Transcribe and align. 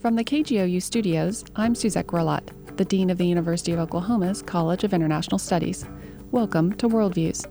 From 0.00 0.14
the 0.14 0.22
KGOU 0.22 0.80
studios, 0.80 1.44
I'm 1.56 1.74
Suzette 1.74 2.06
Grillot, 2.06 2.76
the 2.76 2.84
Dean 2.84 3.10
of 3.10 3.18
the 3.18 3.26
University 3.26 3.72
of 3.72 3.80
Oklahoma's 3.80 4.42
College 4.42 4.84
of 4.84 4.94
International 4.94 5.40
Studies. 5.40 5.84
Welcome 6.30 6.72
to 6.74 6.88
Worldviews. 6.88 7.44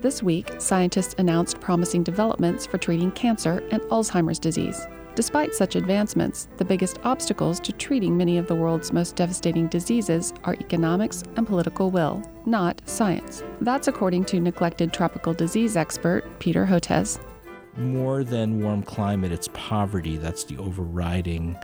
This 0.00 0.22
week, 0.22 0.50
scientists 0.56 1.14
announced 1.18 1.60
promising 1.60 2.02
developments 2.02 2.64
for 2.64 2.78
treating 2.78 3.10
cancer 3.12 3.62
and 3.70 3.82
Alzheimer's 3.82 4.38
disease. 4.38 4.86
Despite 5.14 5.54
such 5.54 5.76
advancements, 5.76 6.48
the 6.56 6.64
biggest 6.64 6.98
obstacles 7.04 7.60
to 7.60 7.72
treating 7.72 8.16
many 8.16 8.38
of 8.38 8.46
the 8.46 8.54
world's 8.54 8.90
most 8.90 9.16
devastating 9.16 9.68
diseases 9.68 10.32
are 10.44 10.54
economics 10.54 11.24
and 11.36 11.46
political 11.46 11.90
will, 11.90 12.22
not 12.46 12.80
science. 12.88 13.42
That's 13.60 13.88
according 13.88 14.24
to 14.26 14.40
neglected 14.40 14.94
tropical 14.94 15.34
disease 15.34 15.76
expert 15.76 16.24
Peter 16.38 16.64
Hotez. 16.64 17.20
More 17.76 18.22
than 18.22 18.62
warm 18.62 18.82
climate, 18.82 19.32
it's 19.32 19.48
poverty 19.52 20.16
that's 20.16 20.44
the 20.44 20.56
overriding 20.58 21.56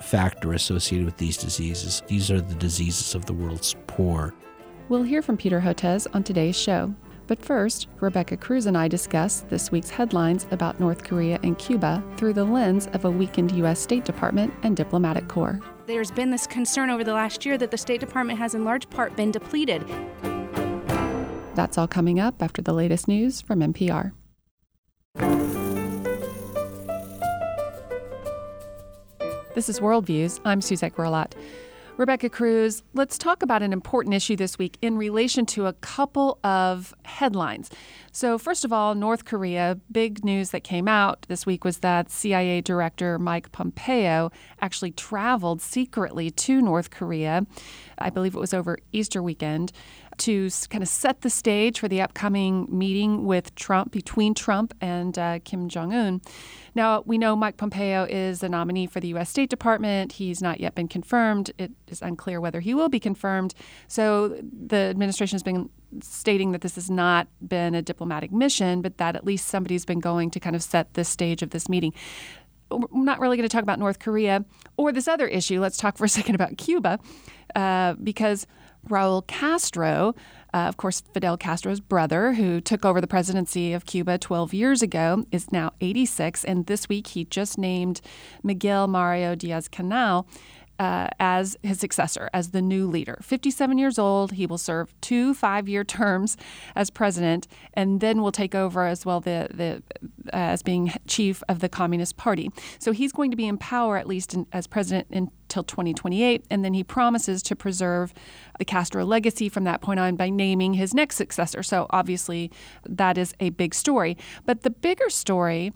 factor 0.00 0.52
associated 0.52 1.06
with 1.06 1.16
these 1.16 1.36
diseases. 1.36 2.02
These 2.06 2.30
are 2.30 2.40
the 2.40 2.54
diseases 2.54 3.14
of 3.14 3.24
the 3.26 3.32
world's 3.32 3.74
poor. 3.86 4.34
We'll 4.88 5.02
hear 5.02 5.22
from 5.22 5.36
Peter 5.36 5.60
Hotez 5.60 6.06
on 6.14 6.22
today's 6.22 6.56
show. 6.56 6.94
But 7.26 7.42
first, 7.42 7.88
Rebecca 7.98 8.36
Cruise 8.36 8.66
and 8.66 8.78
I 8.78 8.86
discuss 8.86 9.40
this 9.48 9.72
week's 9.72 9.90
headlines 9.90 10.46
about 10.52 10.78
North 10.78 11.02
Korea 11.02 11.40
and 11.42 11.58
Cuba 11.58 12.04
through 12.16 12.34
the 12.34 12.44
lens 12.44 12.86
of 12.92 13.04
a 13.04 13.10
weakened 13.10 13.50
U.S. 13.52 13.80
State 13.80 14.04
Department 14.04 14.54
and 14.62 14.76
diplomatic 14.76 15.26
corps. 15.26 15.60
There's 15.86 16.10
been 16.10 16.30
this 16.30 16.46
concern 16.46 16.90
over 16.90 17.02
the 17.02 17.14
last 17.14 17.44
year 17.44 17.58
that 17.58 17.70
the 17.70 17.78
State 17.78 18.00
Department 18.00 18.38
has 18.38 18.54
in 18.54 18.64
large 18.64 18.88
part 18.90 19.16
been 19.16 19.32
depleted. 19.32 19.84
That's 21.54 21.78
all 21.78 21.88
coming 21.88 22.20
up 22.20 22.42
after 22.42 22.62
the 22.62 22.74
latest 22.74 23.08
news 23.08 23.40
from 23.40 23.60
NPR. 23.60 24.12
This 29.56 29.70
is 29.70 29.80
Worldviews. 29.80 30.40
I'm 30.44 30.60
Suzette 30.60 30.94
Grillot. 30.94 31.32
Rebecca 31.96 32.28
Cruise, 32.28 32.82
let's 32.92 33.16
talk 33.16 33.42
about 33.42 33.62
an 33.62 33.72
important 33.72 34.14
issue 34.14 34.36
this 34.36 34.58
week 34.58 34.76
in 34.82 34.98
relation 34.98 35.46
to 35.46 35.64
a 35.64 35.72
couple 35.72 36.38
of 36.44 36.94
headlines. 37.06 37.70
So, 38.12 38.36
first 38.36 38.66
of 38.66 38.72
all, 38.72 38.94
North 38.94 39.24
Korea, 39.24 39.78
big 39.90 40.22
news 40.22 40.50
that 40.50 40.62
came 40.62 40.88
out 40.88 41.24
this 41.28 41.46
week 41.46 41.64
was 41.64 41.78
that 41.78 42.10
CIA 42.10 42.60
Director 42.60 43.18
Mike 43.18 43.50
Pompeo 43.50 44.30
actually 44.60 44.90
traveled 44.90 45.62
secretly 45.62 46.30
to 46.32 46.60
North 46.60 46.90
Korea. 46.90 47.46
I 47.98 48.10
believe 48.10 48.34
it 48.34 48.40
was 48.40 48.52
over 48.52 48.76
Easter 48.92 49.22
weekend 49.22 49.72
to 50.18 50.50
kind 50.70 50.82
of 50.82 50.88
set 50.88 51.20
the 51.20 51.30
stage 51.30 51.78
for 51.80 51.88
the 51.88 52.00
upcoming 52.00 52.66
meeting 52.70 53.24
with 53.24 53.54
Trump, 53.54 53.92
between 53.92 54.34
Trump 54.34 54.74
and 54.80 55.18
uh, 55.18 55.38
Kim 55.44 55.68
Jong 55.68 55.92
un. 55.92 56.20
Now, 56.74 57.02
we 57.06 57.16
know 57.16 57.34
Mike 57.34 57.56
Pompeo 57.56 58.04
is 58.04 58.42
a 58.42 58.48
nominee 58.48 58.86
for 58.86 59.00
the 59.00 59.08
U.S. 59.08 59.30
State 59.30 59.48
Department. 59.48 60.12
He's 60.12 60.42
not 60.42 60.60
yet 60.60 60.74
been 60.74 60.88
confirmed. 60.88 61.50
It 61.58 61.72
is 61.88 62.02
unclear 62.02 62.40
whether 62.40 62.60
he 62.60 62.74
will 62.74 62.88
be 62.88 63.00
confirmed. 63.00 63.54
So 63.88 64.38
the 64.42 64.76
administration 64.76 65.36
has 65.36 65.42
been 65.42 65.70
stating 66.02 66.52
that 66.52 66.60
this 66.60 66.74
has 66.74 66.90
not 66.90 67.28
been 67.46 67.74
a 67.74 67.82
diplomatic 67.82 68.32
mission, 68.32 68.82
but 68.82 68.98
that 68.98 69.16
at 69.16 69.24
least 69.24 69.48
somebody's 69.48 69.84
been 69.84 70.00
going 70.00 70.30
to 70.30 70.40
kind 70.40 70.56
of 70.56 70.62
set 70.62 70.94
the 70.94 71.04
stage 71.04 71.42
of 71.42 71.50
this 71.50 71.68
meeting. 71.68 71.92
We're 72.70 72.86
not 72.92 73.20
really 73.20 73.36
going 73.36 73.48
to 73.48 73.52
talk 73.52 73.62
about 73.62 73.78
North 73.78 73.98
Korea 73.98 74.44
or 74.76 74.92
this 74.92 75.06
other 75.06 75.26
issue. 75.26 75.60
Let's 75.60 75.78
talk 75.78 75.96
for 75.96 76.04
a 76.04 76.08
second 76.18 76.34
about 76.34 76.58
Cuba, 76.58 76.98
uh, 77.54 77.94
because 78.02 78.46
Raul 78.88 79.26
Castro, 79.26 80.14
uh, 80.54 80.58
of 80.68 80.76
course, 80.76 81.02
Fidel 81.12 81.36
Castro's 81.36 81.80
brother, 81.80 82.32
who 82.32 82.60
took 82.60 82.84
over 82.84 83.00
the 83.00 83.06
presidency 83.06 83.72
of 83.72 83.84
Cuba 83.84 84.16
12 84.16 84.54
years 84.54 84.82
ago, 84.82 85.24
is 85.30 85.52
now 85.52 85.72
86. 85.80 86.44
And 86.44 86.66
this 86.66 86.88
week 86.88 87.08
he 87.08 87.24
just 87.24 87.58
named 87.58 88.00
Miguel 88.42 88.86
Mario 88.86 89.34
Diaz 89.34 89.68
Canel 89.68 90.26
uh, 90.78 91.08
as 91.18 91.56
his 91.62 91.78
successor, 91.80 92.28
as 92.32 92.50
the 92.50 92.62
new 92.62 92.86
leader. 92.86 93.18
57 93.22 93.78
years 93.78 93.98
old, 93.98 94.32
he 94.32 94.46
will 94.46 94.58
serve 94.58 94.94
two 95.00 95.34
five-year 95.34 95.84
terms 95.96 96.36
as 96.74 96.90
president, 96.90 97.46
and 97.74 98.00
then 98.00 98.22
will 98.22 98.32
take 98.32 98.54
over 98.54 98.86
as 98.86 99.06
well 99.06 99.20
the 99.20 99.48
the 99.52 99.82
uh, 100.32 100.36
as 100.36 100.62
being 100.62 100.92
chief 101.06 101.42
of 101.48 101.60
the 101.60 101.68
Communist 101.68 102.16
Party. 102.16 102.50
So 102.78 102.92
he's 102.92 103.12
going 103.12 103.30
to 103.30 103.36
be 103.36 103.46
in 103.46 103.58
power 103.58 103.96
at 103.96 104.06
least 104.06 104.34
in, 104.34 104.46
as 104.52 104.66
president 104.66 105.08
until 105.10 105.62
2028, 105.62 106.44
and 106.50 106.64
then 106.64 106.74
he 106.74 106.82
promises 106.82 107.42
to 107.44 107.56
preserve 107.56 108.12
the 108.58 108.64
Castro 108.64 109.04
legacy 109.04 109.48
from 109.48 109.64
that 109.64 109.80
point 109.80 110.00
on 110.00 110.16
by 110.16 110.28
naming 110.28 110.74
his 110.74 110.94
next 110.94 111.16
successor. 111.16 111.62
So 111.62 111.86
obviously, 111.90 112.50
that 112.88 113.18
is 113.18 113.34
a 113.40 113.50
big 113.50 113.74
story. 113.74 114.16
But 114.44 114.62
the 114.62 114.70
bigger 114.70 115.10
story 115.10 115.72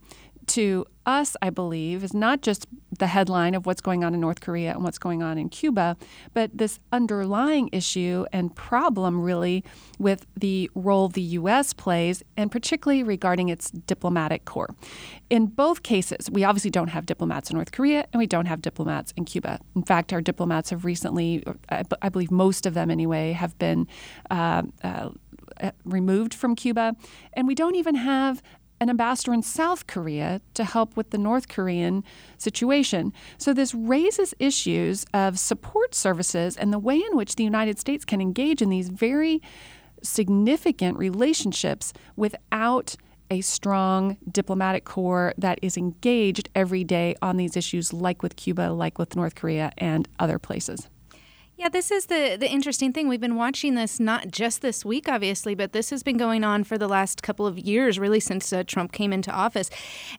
to 0.49 0.87
us, 1.07 1.37
I 1.43 1.51
believe, 1.51 2.05
is 2.05 2.15
not 2.15 2.43
just 2.43 2.67
the 2.99 3.07
headline 3.07 3.55
of 3.55 3.67
what's 3.67 3.81
going 3.81 4.05
on 4.05 4.15
in 4.15 4.21
North 4.21 4.41
Korea 4.41 4.73
and 4.73 4.85
what's 4.85 4.99
going 4.99 5.23
on 5.23 5.39
in 5.39 5.49
Cuba, 5.49 5.97
but 6.35 6.51
this 6.57 6.79
underlying 6.93 7.69
issue 7.73 8.27
and 8.33 8.55
problem 8.55 9.21
really 9.21 9.65
with 9.99 10.27
the 10.37 10.71
role 10.75 11.09
the 11.09 11.23
U.S. 11.23 11.73
plays, 11.73 12.23
and 12.37 12.53
particularly 12.53 13.03
regarding 13.03 13.49
its 13.49 13.71
diplomatic 13.71 14.45
corps. 14.45 14.75
In 15.31 15.47
both 15.47 15.83
cases, 15.83 16.31
we 16.31 16.45
obviously 16.45 16.71
don't 16.71 16.89
have 16.89 17.07
diplomats 17.07 17.51
in 17.51 17.57
North 17.57 17.73
Korea 17.73 18.07
and 18.13 18.19
we 18.19 18.27
don't 18.27 18.47
have 18.47 18.61
diplomats 18.61 19.13
in 19.17 19.25
Cuba. 19.25 19.59
In 19.75 19.83
fact, 19.83 20.13
our 20.13 20.21
diplomats 20.21 20.71
have 20.71 20.85
recently, 20.85 21.43
I 21.71 22.09
believe 22.09 22.31
most 22.31 22.67
of 22.67 22.75
them 22.75 22.91
anyway, 22.91 23.33
have 23.33 23.59
been. 23.59 23.87
Uh, 24.31 24.63
uh, 24.85 25.11
removed 25.85 26.35
from 26.35 26.55
Cuba. 26.55 26.95
And 27.33 27.47
we 27.47 27.55
don't 27.55 27.75
even 27.75 27.95
have 27.95 28.43
an 28.81 28.89
ambassador 28.89 29.35
in 29.35 29.43
South 29.43 29.87
Korea 29.87 30.41
to 30.55 30.65
help 30.65 30.97
with 30.97 31.11
the 31.11 31.19
North 31.19 31.49
Korean 31.49 32.03
situation. 32.39 33.13
So, 33.37 33.53
this 33.53 33.75
raises 33.75 34.35
issues 34.39 35.05
of 35.13 35.39
support 35.39 35.95
services 35.95 36.57
and 36.57 36.73
the 36.73 36.79
way 36.79 36.97
in 36.97 37.17
which 37.17 37.37
the 37.37 37.45
United 37.45 37.79
States 37.79 38.05
can 38.05 38.21
engage 38.21 38.63
in 38.63 38.71
these 38.71 38.89
very 38.89 39.43
significant 40.03 40.97
relationships 40.97 41.93
without 42.17 42.97
a 43.31 43.43
strong 43.43 44.17
diplomatic 44.33 44.85
corps 44.85 45.35
that 45.39 45.59
is 45.63 45.77
engaged 45.77 46.49
every 46.55 46.83
day 46.83 47.15
on 47.23 47.37
these 47.37 47.57
issues, 47.57 47.93
like 47.93 48.23
with 48.23 48.35
Cuba, 48.35 48.71
like 48.71 48.99
with 48.99 49.15
North 49.15 49.35
Korea, 49.35 49.71
and 49.79 50.09
other 50.19 50.39
places. 50.39 50.89
Yeah, 51.61 51.69
this 51.69 51.91
is 51.91 52.07
the 52.07 52.39
the 52.41 52.51
interesting 52.51 52.91
thing. 52.91 53.07
We've 53.07 53.21
been 53.21 53.37
watching 53.37 53.75
this 53.75 54.01
not 54.01 54.31
just 54.31 54.63
this 54.63 54.83
week, 54.83 55.11
obviously, 55.11 55.55
but 55.55 55.75
this 55.75 55.91
has 55.91 56.03
been 56.03 56.17
going 56.17 56.43
on 56.43 56.65
for 56.65 56.79
the 56.79 56.89
last 56.89 57.23
couple 57.23 57.47
of 57.47 57.59
years, 57.59 57.99
really 57.99 58.19
since 58.19 58.51
uh, 58.51 58.65
Trump 58.67 58.93
came 58.93 59.13
into 59.13 59.31
office. 59.31 59.69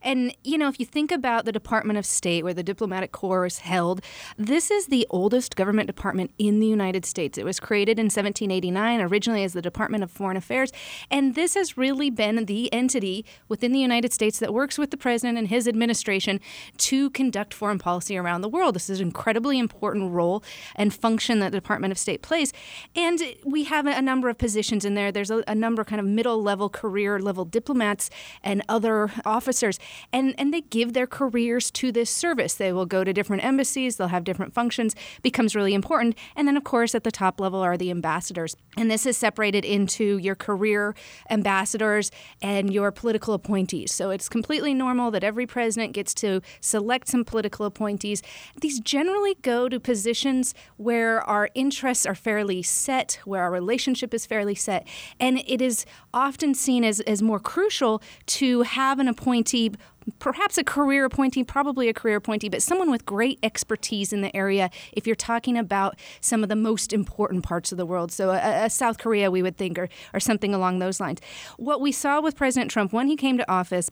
And 0.02 0.36
you 0.44 0.56
know, 0.56 0.68
if 0.68 0.78
you 0.78 0.86
think 0.86 1.10
about 1.10 1.44
the 1.44 1.50
Department 1.50 1.98
of 1.98 2.06
State, 2.06 2.44
where 2.44 2.54
the 2.54 2.62
diplomatic 2.62 3.10
corps 3.10 3.44
is 3.44 3.58
held, 3.58 4.02
this 4.38 4.70
is 4.70 4.86
the 4.86 5.04
oldest 5.10 5.56
government 5.56 5.88
department 5.88 6.30
in 6.38 6.60
the 6.60 6.66
United 6.68 7.04
States. 7.04 7.36
It 7.36 7.44
was 7.44 7.58
created 7.58 7.98
in 7.98 8.04
1789, 8.04 9.00
originally 9.00 9.42
as 9.42 9.52
the 9.52 9.60
Department 9.60 10.04
of 10.04 10.12
Foreign 10.12 10.36
Affairs, 10.36 10.70
and 11.10 11.34
this 11.34 11.54
has 11.54 11.76
really 11.76 12.08
been 12.08 12.44
the 12.44 12.72
entity 12.72 13.24
within 13.48 13.72
the 13.72 13.80
United 13.80 14.12
States 14.12 14.38
that 14.38 14.54
works 14.54 14.78
with 14.78 14.92
the 14.92 14.96
president 14.96 15.38
and 15.38 15.48
his 15.48 15.66
administration 15.66 16.38
to 16.76 17.10
conduct 17.10 17.52
foreign 17.52 17.80
policy 17.80 18.16
around 18.16 18.42
the 18.42 18.48
world. 18.48 18.76
This 18.76 18.88
is 18.88 19.00
an 19.00 19.08
incredibly 19.08 19.58
important 19.58 20.12
role 20.12 20.44
and 20.76 20.94
function 20.94 21.31
function 21.32 21.40
that 21.40 21.52
the 21.52 21.60
Department 21.60 21.92
of 21.92 21.98
State 21.98 22.22
plays. 22.22 22.52
And 22.94 23.20
we 23.44 23.64
have 23.64 23.86
a 23.86 24.02
number 24.02 24.28
of 24.28 24.38
positions 24.38 24.84
in 24.84 24.94
there. 24.94 25.10
There's 25.12 25.30
a, 25.30 25.42
a 25.48 25.54
number 25.54 25.82
of 25.82 25.88
kind 25.88 26.00
of 26.00 26.06
middle 26.06 26.42
level, 26.42 26.68
career 26.68 27.18
level 27.18 27.44
diplomats 27.44 28.10
and 28.42 28.62
other 28.68 29.10
officers, 29.24 29.78
and, 30.12 30.34
and 30.38 30.52
they 30.52 30.60
give 30.60 30.92
their 30.92 31.06
careers 31.06 31.70
to 31.72 31.92
this 31.92 32.10
service. 32.10 32.54
They 32.54 32.72
will 32.72 32.86
go 32.86 33.04
to 33.04 33.12
different 33.12 33.44
embassies, 33.44 33.96
they'll 33.96 34.08
have 34.08 34.24
different 34.24 34.52
functions, 34.52 34.94
becomes 35.22 35.56
really 35.56 35.74
important. 35.74 36.16
And 36.36 36.46
then, 36.46 36.56
of 36.56 36.64
course, 36.64 36.94
at 36.94 37.04
the 37.04 37.10
top 37.10 37.40
level 37.40 37.60
are 37.60 37.76
the 37.76 37.90
ambassadors. 37.90 38.56
And 38.76 38.90
this 38.90 39.06
is 39.06 39.16
separated 39.16 39.64
into 39.64 40.18
your 40.18 40.34
career 40.34 40.94
ambassadors 41.30 42.10
and 42.42 42.72
your 42.72 42.92
political 42.92 43.34
appointees. 43.34 43.92
So 43.92 44.10
it's 44.10 44.28
completely 44.28 44.74
normal 44.74 45.10
that 45.10 45.24
every 45.24 45.46
president 45.46 45.92
gets 45.92 46.14
to 46.14 46.40
select 46.60 47.08
some 47.08 47.24
political 47.24 47.66
appointees. 47.66 48.22
These 48.60 48.80
generally 48.80 49.36
go 49.42 49.68
to 49.68 49.80
positions 49.80 50.54
where 50.76 51.21
our 51.22 51.48
interests 51.54 52.06
are 52.06 52.14
fairly 52.14 52.62
set, 52.62 53.18
where 53.24 53.42
our 53.42 53.50
relationship 53.50 54.14
is 54.14 54.26
fairly 54.26 54.54
set. 54.54 54.86
And 55.20 55.38
it 55.46 55.60
is 55.60 55.84
often 56.12 56.54
seen 56.54 56.84
as, 56.84 57.00
as 57.00 57.22
more 57.22 57.40
crucial 57.40 58.02
to 58.26 58.62
have 58.62 58.98
an 58.98 59.08
appointee 59.08 59.72
perhaps 60.18 60.58
a 60.58 60.64
career 60.64 61.04
appointee, 61.04 61.44
probably 61.44 61.88
a 61.88 61.94
career 61.94 62.16
appointee, 62.16 62.48
but 62.48 62.62
someone 62.62 62.90
with 62.90 63.06
great 63.06 63.38
expertise 63.42 64.12
in 64.12 64.20
the 64.20 64.34
area 64.36 64.70
if 64.92 65.06
you're 65.06 65.16
talking 65.16 65.56
about 65.56 65.96
some 66.20 66.42
of 66.42 66.48
the 66.48 66.56
most 66.56 66.92
important 66.92 67.44
parts 67.44 67.72
of 67.72 67.78
the 67.78 67.86
world. 67.86 68.10
So, 68.10 68.30
a, 68.30 68.64
a 68.64 68.70
South 68.70 68.98
Korea, 68.98 69.30
we 69.30 69.42
would 69.42 69.56
think, 69.56 69.78
or, 69.78 69.88
or 70.12 70.20
something 70.20 70.54
along 70.54 70.78
those 70.78 71.00
lines. 71.00 71.20
What 71.56 71.80
we 71.80 71.92
saw 71.92 72.20
with 72.20 72.36
President 72.36 72.70
Trump 72.70 72.92
when 72.92 73.08
he 73.08 73.16
came 73.16 73.38
to 73.38 73.50
office 73.50 73.90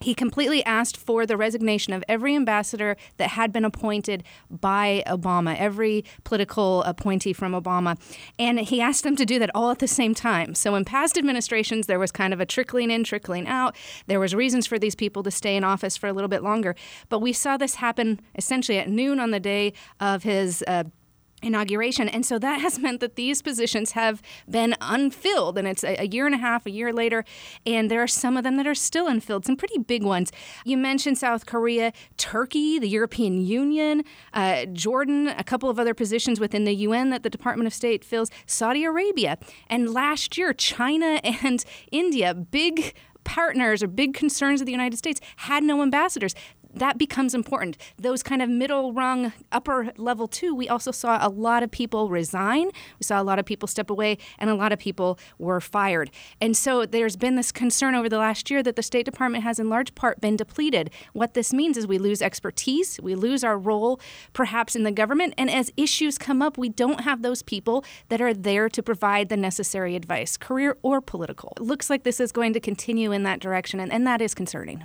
he 0.00 0.14
completely 0.14 0.64
asked 0.64 0.96
for 0.96 1.26
the 1.26 1.36
resignation 1.36 1.92
of 1.92 2.04
every 2.08 2.34
ambassador 2.34 2.96
that 3.16 3.30
had 3.30 3.52
been 3.52 3.64
appointed 3.64 4.22
by 4.50 5.02
Obama, 5.06 5.56
every 5.58 6.04
political 6.24 6.82
appointee 6.84 7.32
from 7.32 7.52
Obama. 7.52 7.98
And 8.38 8.60
he 8.60 8.80
asked 8.80 9.04
them 9.04 9.16
to 9.16 9.26
do 9.26 9.38
that 9.38 9.50
all 9.54 9.70
at 9.70 9.78
the 9.78 9.88
same 9.88 10.14
time. 10.14 10.54
So 10.54 10.74
in 10.74 10.84
past 10.84 11.18
administrations, 11.18 11.86
there 11.86 11.98
was 11.98 12.12
kind 12.12 12.32
of 12.32 12.40
a 12.40 12.46
trickling 12.46 12.90
in, 12.90 13.04
trickling 13.04 13.46
out. 13.46 13.76
There 14.06 14.20
was 14.20 14.34
reasons 14.34 14.66
for 14.66 14.78
these 14.78 14.94
people 14.94 15.22
to 15.22 15.30
stay 15.30 15.56
in 15.56 15.64
office 15.64 15.96
for 15.96 16.08
a 16.08 16.12
little 16.12 16.28
bit 16.28 16.42
longer. 16.42 16.74
But 17.08 17.20
we 17.20 17.32
saw 17.32 17.56
this 17.56 17.76
happen 17.76 18.20
essentially 18.34 18.78
at 18.78 18.88
noon 18.88 19.18
on 19.18 19.30
the 19.30 19.40
day 19.40 19.72
of 20.00 20.22
his 20.22 20.64
uh, 20.66 20.84
inauguration. 21.42 22.08
And 22.08 22.24
so 22.24 22.38
that 22.38 22.60
has 22.66 22.78
meant 22.78 23.00
that 23.00 23.16
these 23.16 23.42
positions 23.42 23.92
have 23.92 24.22
been 24.48 24.74
unfilled. 24.80 25.58
And 25.58 25.66
it's 25.68 25.84
a, 25.84 26.02
a, 26.02 26.06
year 26.06 26.26
and 26.26 26.34
a 26.34 26.38
half, 26.38 26.66
a 26.66 26.70
year 26.70 26.92
later. 26.92 27.24
And 27.66 27.90
there 27.90 28.02
are 28.02 28.08
some 28.08 28.36
of 28.36 28.44
them 28.44 28.56
that 28.56 28.66
are 28.66 28.74
still 28.74 29.06
unfilled, 29.06 29.46
some 29.46 29.56
pretty 29.56 29.78
big 29.78 30.02
ones. 30.02 30.32
You 30.64 30.76
mentioned 30.76 31.18
South 31.18 31.46
Korea, 31.46 31.92
Turkey, 32.16 32.78
the 32.78 32.88
European 32.88 33.40
Union, 33.40 34.04
uh, 34.32 34.66
Jordan, 34.66 35.28
a 35.28 35.44
couple 35.44 35.70
of 35.70 35.78
other 35.78 35.94
positions 35.94 36.40
within 36.40 36.64
the 36.64 36.74
UN 36.74 37.10
that 37.10 37.22
the 37.22 37.30
Department 37.30 37.66
of 37.66 37.74
State 37.74 38.04
fills, 38.04 38.30
Saudi 38.46 38.84
Arabia. 38.84 39.38
And 39.68 39.92
last 39.92 40.36
year, 40.38 40.52
China 40.52 41.20
and 41.42 41.64
India, 41.90 42.34
big 42.34 42.94
partners 43.28 43.82
or 43.82 43.86
big 43.86 44.14
concerns 44.14 44.60
of 44.60 44.66
the 44.66 44.72
United 44.72 44.96
States 44.96 45.20
had 45.36 45.62
no 45.62 45.82
ambassadors 45.82 46.34
that 46.74 46.98
becomes 46.98 47.34
important. 47.34 47.76
Those 47.96 48.22
kind 48.22 48.42
of 48.42 48.48
middle 48.48 48.92
rung, 48.92 49.32
upper 49.50 49.92
level 49.96 50.28
too, 50.28 50.54
we 50.54 50.68
also 50.68 50.90
saw 50.90 51.18
a 51.20 51.28
lot 51.28 51.62
of 51.62 51.70
people 51.70 52.08
resign. 52.08 52.66
We 52.98 53.04
saw 53.04 53.20
a 53.20 53.24
lot 53.24 53.38
of 53.38 53.46
people 53.46 53.66
step 53.66 53.90
away, 53.90 54.18
and 54.38 54.50
a 54.50 54.54
lot 54.54 54.72
of 54.72 54.78
people 54.78 55.18
were 55.38 55.60
fired. 55.60 56.10
And 56.40 56.56
so 56.56 56.86
there's 56.86 57.16
been 57.16 57.36
this 57.36 57.52
concern 57.52 57.94
over 57.94 58.08
the 58.08 58.18
last 58.18 58.50
year 58.50 58.62
that 58.62 58.76
the 58.76 58.82
State 58.82 59.04
Department 59.04 59.44
has 59.44 59.58
in 59.58 59.68
large 59.68 59.94
part 59.94 60.20
been 60.20 60.36
depleted. 60.36 60.90
What 61.12 61.34
this 61.34 61.52
means 61.52 61.76
is 61.76 61.86
we 61.86 61.98
lose 61.98 62.22
expertise, 62.22 63.00
we 63.02 63.14
lose 63.14 63.42
our 63.42 63.58
role 63.58 64.00
perhaps 64.32 64.76
in 64.76 64.82
the 64.82 64.92
government, 64.92 65.34
and 65.36 65.50
as 65.50 65.72
issues 65.76 66.18
come 66.18 66.42
up, 66.42 66.58
we 66.58 66.68
don't 66.68 67.00
have 67.00 67.22
those 67.22 67.42
people 67.42 67.84
that 68.08 68.20
are 68.20 68.34
there 68.34 68.68
to 68.68 68.82
provide 68.82 69.28
the 69.28 69.36
necessary 69.36 69.96
advice, 69.96 70.36
career 70.36 70.76
or 70.82 71.00
political. 71.00 71.52
It 71.56 71.62
looks 71.62 71.90
like 71.90 72.02
this 72.02 72.20
is 72.20 72.32
going 72.32 72.52
to 72.52 72.60
continue 72.60 73.12
in 73.12 73.22
that 73.24 73.40
direction, 73.40 73.80
and, 73.80 73.92
and 73.92 74.06
that 74.06 74.20
is 74.20 74.34
concerning. 74.34 74.84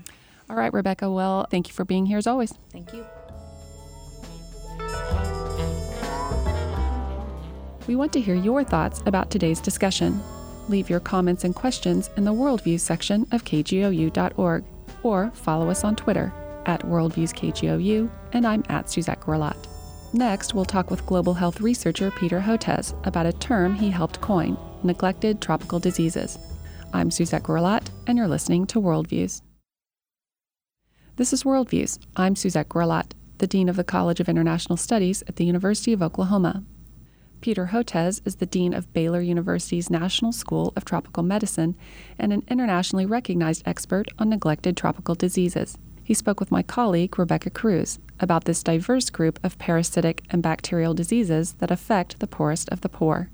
All 0.53 0.59
right, 0.59 0.71
Rebecca. 0.71 1.09
Well, 1.09 1.47
thank 1.49 1.67
you 1.67 1.73
for 1.73 1.83
being 1.83 2.05
here 2.05 2.19
as 2.19 2.27
always. 2.27 2.53
Thank 2.71 2.93
you. 2.93 3.03
We 7.87 7.95
want 7.95 8.13
to 8.13 8.21
hear 8.21 8.35
your 8.35 8.63
thoughts 8.63 9.01
about 9.07 9.31
today's 9.31 9.59
discussion. 9.59 10.21
Leave 10.69 10.91
your 10.91 10.99
comments 10.99 11.43
and 11.43 11.55
questions 11.55 12.11
in 12.17 12.23
the 12.23 12.31
Worldviews 12.31 12.81
section 12.81 13.25
of 13.31 13.43
kgou.org 13.43 14.63
or 15.01 15.31
follow 15.31 15.71
us 15.71 15.83
on 15.83 15.95
Twitter 15.95 16.31
at 16.67 16.81
WorldviewsKGOU, 16.81 18.11
and 18.33 18.45
I'm 18.45 18.63
at 18.69 18.91
Suzette 18.91 19.21
Grillot. 19.21 19.57
Next, 20.13 20.53
we'll 20.53 20.65
talk 20.65 20.91
with 20.91 21.05
global 21.07 21.33
health 21.33 21.61
researcher 21.61 22.11
Peter 22.11 22.39
Hotez 22.39 22.93
about 23.07 23.25
a 23.25 23.33
term 23.33 23.73
he 23.73 23.89
helped 23.89 24.21
coin 24.21 24.55
neglected 24.83 25.41
tropical 25.41 25.79
diseases. 25.79 26.37
I'm 26.93 27.09
Suzette 27.09 27.41
Grillot, 27.41 27.89
and 28.05 28.19
you're 28.19 28.27
listening 28.27 28.67
to 28.67 28.79
Worldviews. 28.79 29.41
This 31.15 31.31
is 31.31 31.43
Worldviews. 31.43 31.99
I'm 32.15 32.35
Suzette 32.35 32.69
Grillot, 32.69 33.11
the 33.37 33.45
Dean 33.45 33.69
of 33.69 33.75
the 33.75 33.83
College 33.83 34.19
of 34.19 34.27
International 34.27 34.75
Studies 34.75 35.21
at 35.27 35.35
the 35.35 35.45
University 35.45 35.93
of 35.93 36.01
Oklahoma. 36.01 36.63
Peter 37.39 37.67
Hotez 37.67 38.19
is 38.25 38.37
the 38.37 38.47
Dean 38.47 38.73
of 38.73 38.91
Baylor 38.93 39.21
University's 39.21 39.91
National 39.91 40.31
School 40.31 40.73
of 40.75 40.85
Tropical 40.85 41.21
Medicine 41.21 41.75
and 42.17 42.33
an 42.33 42.41
internationally 42.47 43.05
recognized 43.05 43.61
expert 43.67 44.07
on 44.17 44.29
neglected 44.29 44.75
tropical 44.75 45.13
diseases. 45.13 45.77
He 46.03 46.15
spoke 46.15 46.39
with 46.39 46.49
my 46.49 46.63
colleague, 46.63 47.19
Rebecca 47.19 47.51
Cruise, 47.51 47.99
about 48.19 48.45
this 48.45 48.63
diverse 48.63 49.11
group 49.11 49.39
of 49.43 49.59
parasitic 49.59 50.23
and 50.31 50.41
bacterial 50.41 50.95
diseases 50.95 51.53
that 51.59 51.69
affect 51.69 52.21
the 52.21 52.27
poorest 52.27 52.69
of 52.69 52.81
the 52.81 52.89
poor. 52.89 53.29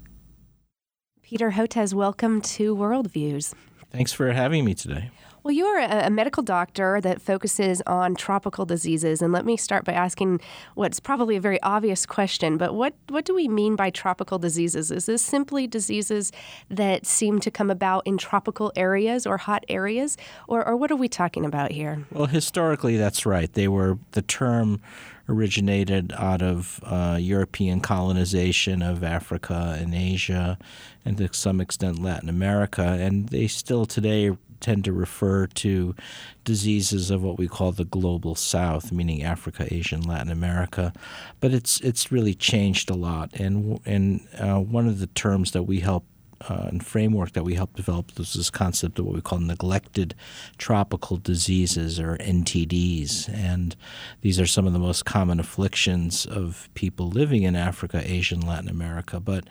Peter 1.21 1.51
Hotez, 1.51 1.93
welcome 1.93 2.41
to 2.41 2.75
Worldviews. 2.75 3.53
Thanks 3.89 4.11
for 4.11 4.33
having 4.33 4.65
me 4.65 4.73
today. 4.73 5.11
Well, 5.49 5.55
you 5.55 5.65
are 5.65 5.79
a, 5.79 6.11
medical 6.11 6.43
doctor 6.43 7.01
that 7.01 7.23
focuses 7.23 7.81
on 7.87 8.13
tropical 8.13 8.67
diseases, 8.67 9.19
and 9.19 9.33
let 9.33 9.47
me 9.47 9.57
start 9.57 9.83
by 9.83 9.93
asking 9.93 10.41
what's 10.75 10.99
probably 10.99 11.37
a 11.37 11.41
very 11.41 11.59
obvious 11.63 12.05
question, 12.05 12.55
but 12.55 12.75
what, 12.75 12.93
what 13.07 13.25
do 13.25 13.33
we 13.33 13.47
mean 13.47 13.75
by 13.75 13.89
tropical 13.89 14.37
diseases? 14.37 14.91
Is 14.91 15.07
this 15.07 15.23
simply 15.23 15.65
diseases 15.65 16.31
that 16.69 17.07
seem 17.07 17.39
to 17.39 17.49
come 17.49 17.71
about 17.71 18.05
in 18.05 18.19
tropical 18.19 18.71
areas 18.75 19.25
or 19.25 19.37
hot 19.37 19.65
areas, 19.69 20.17
or, 20.47 20.63
or 20.67 20.77
what 20.77 20.91
are 20.91 20.95
we 20.95 21.07
talking 21.07 21.45
about 21.45 21.71
here? 21.71 22.05
Well, 22.11 22.27
historically, 22.27 22.95
that's 22.97 23.25
right. 23.25 23.51
They 23.51 23.67
were 23.67 23.97
the 24.11 24.21
term 24.21 24.79
originated 25.27 26.13
out 26.15 26.43
of 26.43 26.79
uh, 26.83 27.17
European 27.19 27.79
colonization 27.79 28.83
of 28.83 29.03
Africa 29.03 29.75
and 29.79 29.95
Asia, 29.95 30.59
and 31.03 31.17
to 31.17 31.33
some 31.33 31.59
extent 31.59 31.97
Latin 31.97 32.29
America, 32.29 32.83
and 32.83 33.29
they 33.29 33.47
still 33.47 33.87
today 33.87 34.37
tend 34.59 34.83
to 34.85 34.93
refer 34.93 35.47
to 35.47 35.95
diseases 36.43 37.11
of 37.11 37.23
what 37.23 37.37
we 37.37 37.47
call 37.47 37.71
the 37.71 37.85
global 37.85 38.35
south, 38.35 38.91
meaning 38.91 39.23
Africa, 39.23 39.67
Asia, 39.69 39.95
and 39.95 40.05
Latin 40.05 40.31
America. 40.31 40.93
But 41.39 41.53
it's 41.53 41.79
it's 41.81 42.11
really 42.11 42.33
changed 42.33 42.89
a 42.89 42.95
lot, 42.95 43.33
and 43.33 43.79
and 43.85 44.27
uh, 44.37 44.59
one 44.59 44.87
of 44.87 44.99
the 44.99 45.07
terms 45.07 45.51
that 45.51 45.63
we 45.63 45.79
help 45.79 46.05
uh, 46.47 46.67
and 46.69 46.85
framework 46.85 47.33
that 47.33 47.43
we 47.43 47.55
help 47.55 47.75
develop 47.75 48.17
is 48.19 48.33
this 48.33 48.49
concept 48.49 48.97
of 48.99 49.05
what 49.05 49.15
we 49.15 49.21
call 49.21 49.39
neglected 49.39 50.15
tropical 50.57 51.17
diseases 51.17 51.99
or 51.99 52.17
NTDs. 52.17 53.29
And 53.33 53.75
these 54.21 54.39
are 54.39 54.45
some 54.45 54.65
of 54.65 54.73
the 54.73 54.79
most 54.79 55.05
common 55.05 55.39
afflictions 55.39 56.25
of 56.25 56.69
people 56.75 57.09
living 57.09 57.43
in 57.43 57.55
Africa, 57.55 58.01
Asia, 58.03 58.35
and 58.35 58.47
Latin 58.47 58.69
America. 58.69 59.19
But, 59.19 59.45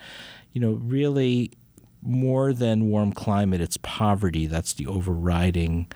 you 0.52 0.60
know, 0.60 0.72
really 0.72 1.52
more 2.08 2.52
than 2.52 2.88
warm 2.88 3.12
climate, 3.12 3.60
it's 3.60 3.78
poverty 3.82 4.46
that's 4.46 4.72
the 4.72 4.86
overriding 4.86 5.86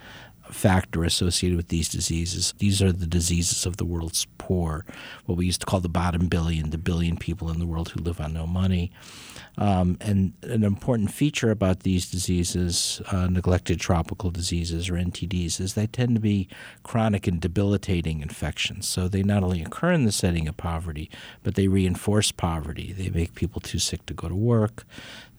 factor 0.50 1.04
associated 1.04 1.56
with 1.56 1.68
these 1.68 1.88
diseases. 1.88 2.54
These 2.58 2.82
are 2.82 2.92
the 2.92 3.06
diseases 3.06 3.64
of 3.66 3.78
the 3.78 3.84
world's 3.84 4.26
poor, 4.38 4.84
what 5.24 5.38
we 5.38 5.46
used 5.46 5.60
to 5.60 5.66
call 5.66 5.80
the 5.80 5.88
bottom 5.88 6.26
billion, 6.26 6.70
the 6.70 6.78
billion 6.78 7.16
people 7.16 7.50
in 7.50 7.58
the 7.58 7.66
world 7.66 7.90
who 7.90 8.00
live 8.00 8.20
on 8.20 8.32
no 8.34 8.46
money. 8.46 8.92
Um, 9.58 9.98
and 10.00 10.32
an 10.42 10.64
important 10.64 11.12
feature 11.12 11.50
about 11.50 11.80
these 11.80 12.10
diseases, 12.10 13.02
uh, 13.10 13.26
neglected 13.26 13.80
tropical 13.80 14.30
diseases 14.30 14.88
or 14.88 14.94
NTDs, 14.94 15.60
is 15.60 15.74
they 15.74 15.86
tend 15.86 16.14
to 16.14 16.20
be 16.20 16.48
chronic 16.82 17.26
and 17.26 17.40
debilitating 17.40 18.20
infections. 18.20 18.88
So 18.88 19.08
they 19.08 19.22
not 19.22 19.42
only 19.42 19.62
occur 19.62 19.92
in 19.92 20.04
the 20.04 20.12
setting 20.12 20.48
of 20.48 20.56
poverty, 20.56 21.10
but 21.42 21.54
they 21.54 21.68
reinforce 21.68 22.32
poverty. 22.32 22.92
They 22.92 23.10
make 23.10 23.34
people 23.34 23.60
too 23.60 23.78
sick 23.78 24.06
to 24.06 24.14
go 24.14 24.28
to 24.28 24.34
work. 24.34 24.84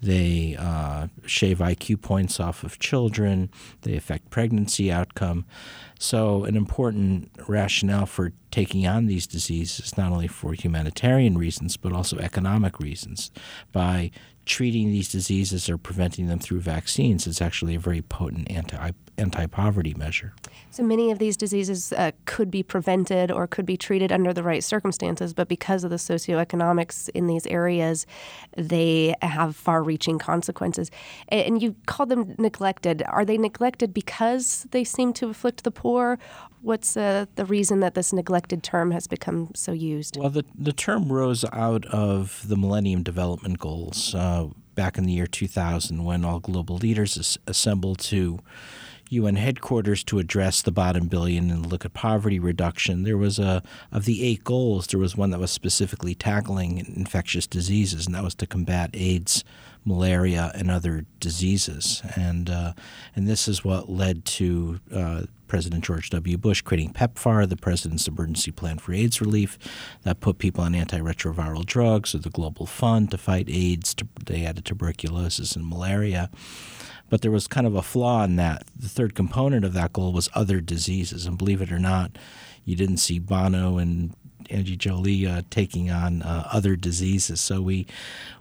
They 0.03 0.57
uh, 0.59 1.07
shave 1.25 1.59
IQ 1.59 2.01
points 2.01 2.39
off 2.39 2.63
of 2.63 2.77
children. 2.77 3.49
They 3.83 3.95
affect 3.95 4.29
pregnancy 4.29 4.91
outcome. 4.91 5.45
So, 5.97 6.43
an 6.43 6.57
important 6.57 7.31
rationale 7.47 8.05
for 8.05 8.33
taking 8.51 8.85
on 8.85 9.05
these 9.05 9.25
diseases, 9.25 9.79
is 9.79 9.97
not 9.97 10.11
only 10.11 10.27
for 10.27 10.53
humanitarian 10.53 11.37
reasons, 11.37 11.77
but 11.77 11.93
also 11.93 12.17
economic 12.17 12.79
reasons. 12.79 13.31
By 13.71 14.11
treating 14.45 14.91
these 14.91 15.09
diseases 15.09 15.69
or 15.69 15.77
preventing 15.77 16.27
them 16.27 16.39
through 16.39 16.59
vaccines, 16.59 17.27
is 17.27 17.41
actually 17.41 17.75
a 17.75 17.79
very 17.79 18.01
potent 18.01 18.49
anti 18.51 18.91
anti 19.17 19.45
poverty 19.45 19.93
measure. 19.93 20.33
So 20.71 20.81
many 20.81 21.11
of 21.11 21.19
these 21.19 21.37
diseases 21.37 21.93
uh, 21.93 22.11
could 22.25 22.49
be 22.49 22.63
prevented 22.63 23.31
or 23.31 23.45
could 23.45 23.65
be 23.65 23.77
treated 23.77 24.11
under 24.11 24.33
the 24.33 24.41
right 24.41 24.63
circumstances, 24.63 25.33
but 25.33 25.47
because 25.47 25.83
of 25.83 25.91
the 25.91 25.97
socioeconomics 25.97 27.09
in 27.09 27.27
these 27.27 27.45
areas, 27.47 28.07
they 28.57 29.13
have 29.21 29.55
far 29.55 29.83
reaching 29.83 30.17
consequences. 30.17 30.89
And 31.27 31.61
you 31.61 31.75
call 31.85 32.07
them 32.07 32.35
neglected. 32.39 33.03
Are 33.07 33.23
they 33.23 33.37
neglected 33.37 33.93
because 33.93 34.65
they 34.71 34.83
seem 34.83 35.13
to 35.13 35.29
afflict 35.29 35.63
the 35.63 35.71
poor? 35.71 36.17
What's 36.61 36.95
uh, 36.95 37.25
the 37.35 37.45
reason 37.45 37.81
that 37.81 37.93
this 37.93 38.13
neglected 38.13 38.63
term 38.63 38.91
has 38.91 39.05
become 39.05 39.51
so 39.53 39.73
used? 39.73 40.17
Well, 40.17 40.29
the, 40.29 40.45
the 40.57 40.71
term 40.71 41.11
rose 41.11 41.43
out 41.51 41.85
of 41.87 42.47
the 42.47 42.55
Millennium 42.55 43.03
Development 43.03 43.59
Goals 43.59 44.15
uh, 44.15 44.32
back 44.75 44.97
in 44.97 45.05
the 45.05 45.13
year 45.13 45.27
2000 45.27 46.03
when 46.03 46.25
all 46.25 46.39
global 46.39 46.77
leaders 46.77 47.37
assembled 47.47 47.99
to 47.99 48.39
UN 49.09 49.35
headquarters 49.35 50.03
to 50.05 50.19
address 50.19 50.61
the 50.61 50.71
bottom 50.71 51.07
billion 51.07 51.51
and 51.51 51.65
look 51.65 51.85
at 51.85 51.93
poverty 51.93 52.39
reduction. 52.39 53.03
There 53.03 53.17
was 53.17 53.37
a 53.37 53.61
of 53.91 54.05
the 54.05 54.23
eight 54.23 54.43
goals, 54.43 54.87
there 54.87 54.99
was 54.99 55.15
one 55.15 55.29
that 55.29 55.39
was 55.39 55.51
specifically 55.51 56.15
tackling 56.15 56.79
infectious 56.79 57.45
diseases, 57.45 58.05
and 58.05 58.15
that 58.15 58.23
was 58.23 58.35
to 58.35 58.47
combat 58.47 58.89
AIDS, 58.93 59.43
malaria, 59.85 60.51
and 60.55 60.71
other 60.71 61.05
diseases. 61.19 62.01
And 62.15 62.49
uh, 62.49 62.73
and 63.15 63.27
this 63.27 63.47
is 63.47 63.63
what 63.63 63.89
led 63.89 64.25
to 64.25 64.79
uh, 64.93 65.23
President 65.53 65.83
George 65.83 66.09
W. 66.09 66.35
Bush 66.35 66.61
creating 66.61 66.93
PEPFAR, 66.93 67.47
the 67.47 67.55
President's 67.55 68.07
Emergency 68.07 68.49
Plan 68.49 68.79
for 68.79 68.91
AIDS 68.91 69.21
Relief, 69.21 69.59
that 70.01 70.19
put 70.19 70.39
people 70.39 70.63
on 70.63 70.73
antiretroviral 70.73 71.63
drugs, 71.63 72.15
or 72.15 72.17
the 72.17 72.31
Global 72.31 72.65
Fund 72.65 73.11
to 73.11 73.19
fight 73.19 73.47
AIDS. 73.51 73.93
To, 73.93 74.07
they 74.25 74.47
added 74.47 74.65
tuberculosis 74.65 75.55
and 75.55 75.67
malaria. 75.67 76.31
But 77.07 77.21
there 77.21 77.29
was 77.29 77.47
kind 77.47 77.67
of 77.67 77.75
a 77.75 77.83
flaw 77.83 78.23
in 78.23 78.35
that. 78.37 78.63
The 78.75 78.89
third 78.89 79.13
component 79.13 79.63
of 79.63 79.73
that 79.73 79.93
goal 79.93 80.11
was 80.11 80.27
other 80.33 80.59
diseases. 80.59 81.27
And 81.27 81.37
believe 81.37 81.61
it 81.61 81.71
or 81.71 81.77
not, 81.77 82.17
you 82.65 82.75
didn't 82.75 82.97
see 82.97 83.19
Bono 83.19 83.77
and 83.77 84.15
Angie 84.49 84.75
Jolie 84.75 85.27
uh, 85.27 85.41
taking 85.49 85.89
on 85.89 86.21
uh, 86.21 86.47
other 86.51 86.75
diseases. 86.75 87.41
So 87.41 87.61
we 87.61 87.87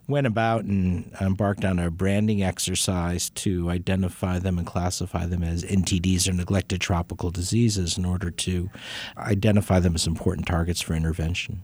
went 0.08 0.26
about 0.26 0.64
and 0.64 1.10
embarked 1.20 1.64
on 1.64 1.78
a 1.78 1.90
branding 1.90 2.42
exercise 2.42 3.30
to 3.30 3.70
identify 3.70 4.38
them 4.38 4.58
and 4.58 4.66
classify 4.66 5.26
them 5.26 5.42
as 5.42 5.64
NTDs 5.64 6.28
or 6.28 6.32
neglected 6.32 6.80
tropical 6.80 7.30
diseases 7.30 7.96
in 7.96 8.04
order 8.04 8.30
to 8.30 8.70
identify 9.16 9.80
them 9.80 9.94
as 9.94 10.06
important 10.06 10.46
targets 10.46 10.80
for 10.80 10.94
intervention. 10.94 11.62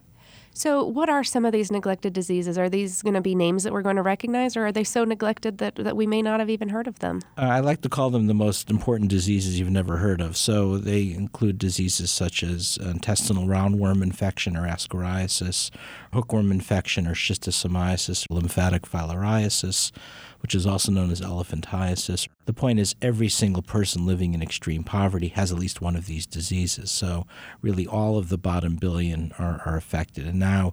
So, 0.58 0.84
what 0.84 1.08
are 1.08 1.22
some 1.22 1.44
of 1.44 1.52
these 1.52 1.70
neglected 1.70 2.12
diseases? 2.12 2.58
Are 2.58 2.68
these 2.68 3.00
going 3.02 3.14
to 3.14 3.20
be 3.20 3.36
names 3.36 3.62
that 3.62 3.72
we're 3.72 3.82
going 3.82 3.94
to 3.94 4.02
recognize, 4.02 4.56
or 4.56 4.66
are 4.66 4.72
they 4.72 4.82
so 4.82 5.04
neglected 5.04 5.58
that, 5.58 5.76
that 5.76 5.96
we 5.96 6.04
may 6.04 6.20
not 6.20 6.40
have 6.40 6.50
even 6.50 6.70
heard 6.70 6.88
of 6.88 6.98
them? 6.98 7.20
Uh, 7.36 7.42
I 7.42 7.60
like 7.60 7.80
to 7.82 7.88
call 7.88 8.10
them 8.10 8.26
the 8.26 8.34
most 8.34 8.68
important 8.68 9.08
diseases 9.08 9.60
you've 9.60 9.70
never 9.70 9.98
heard 9.98 10.20
of. 10.20 10.36
So, 10.36 10.76
they 10.76 11.12
include 11.12 11.58
diseases 11.58 12.10
such 12.10 12.42
as 12.42 12.76
intestinal 12.76 13.46
roundworm 13.46 14.02
infection 14.02 14.56
or 14.56 14.66
ascariasis, 14.66 15.70
hookworm 16.12 16.50
infection 16.50 17.06
or 17.06 17.14
schistosomiasis, 17.14 18.26
lymphatic 18.28 18.82
filariasis 18.82 19.92
which 20.40 20.54
is 20.54 20.66
also 20.66 20.92
known 20.92 21.10
as 21.10 21.20
elephantiasis. 21.20 22.28
The 22.46 22.52
point 22.52 22.78
is, 22.78 22.94
every 23.02 23.28
single 23.28 23.62
person 23.62 24.06
living 24.06 24.34
in 24.34 24.42
extreme 24.42 24.84
poverty 24.84 25.28
has 25.28 25.52
at 25.52 25.58
least 25.58 25.80
one 25.80 25.96
of 25.96 26.06
these 26.06 26.26
diseases. 26.26 26.90
So, 26.90 27.26
really, 27.60 27.86
all 27.86 28.18
of 28.18 28.28
the 28.28 28.38
bottom 28.38 28.76
billion 28.76 29.32
are, 29.38 29.62
are 29.66 29.76
affected. 29.76 30.26
And 30.26 30.40
now, 30.48 30.72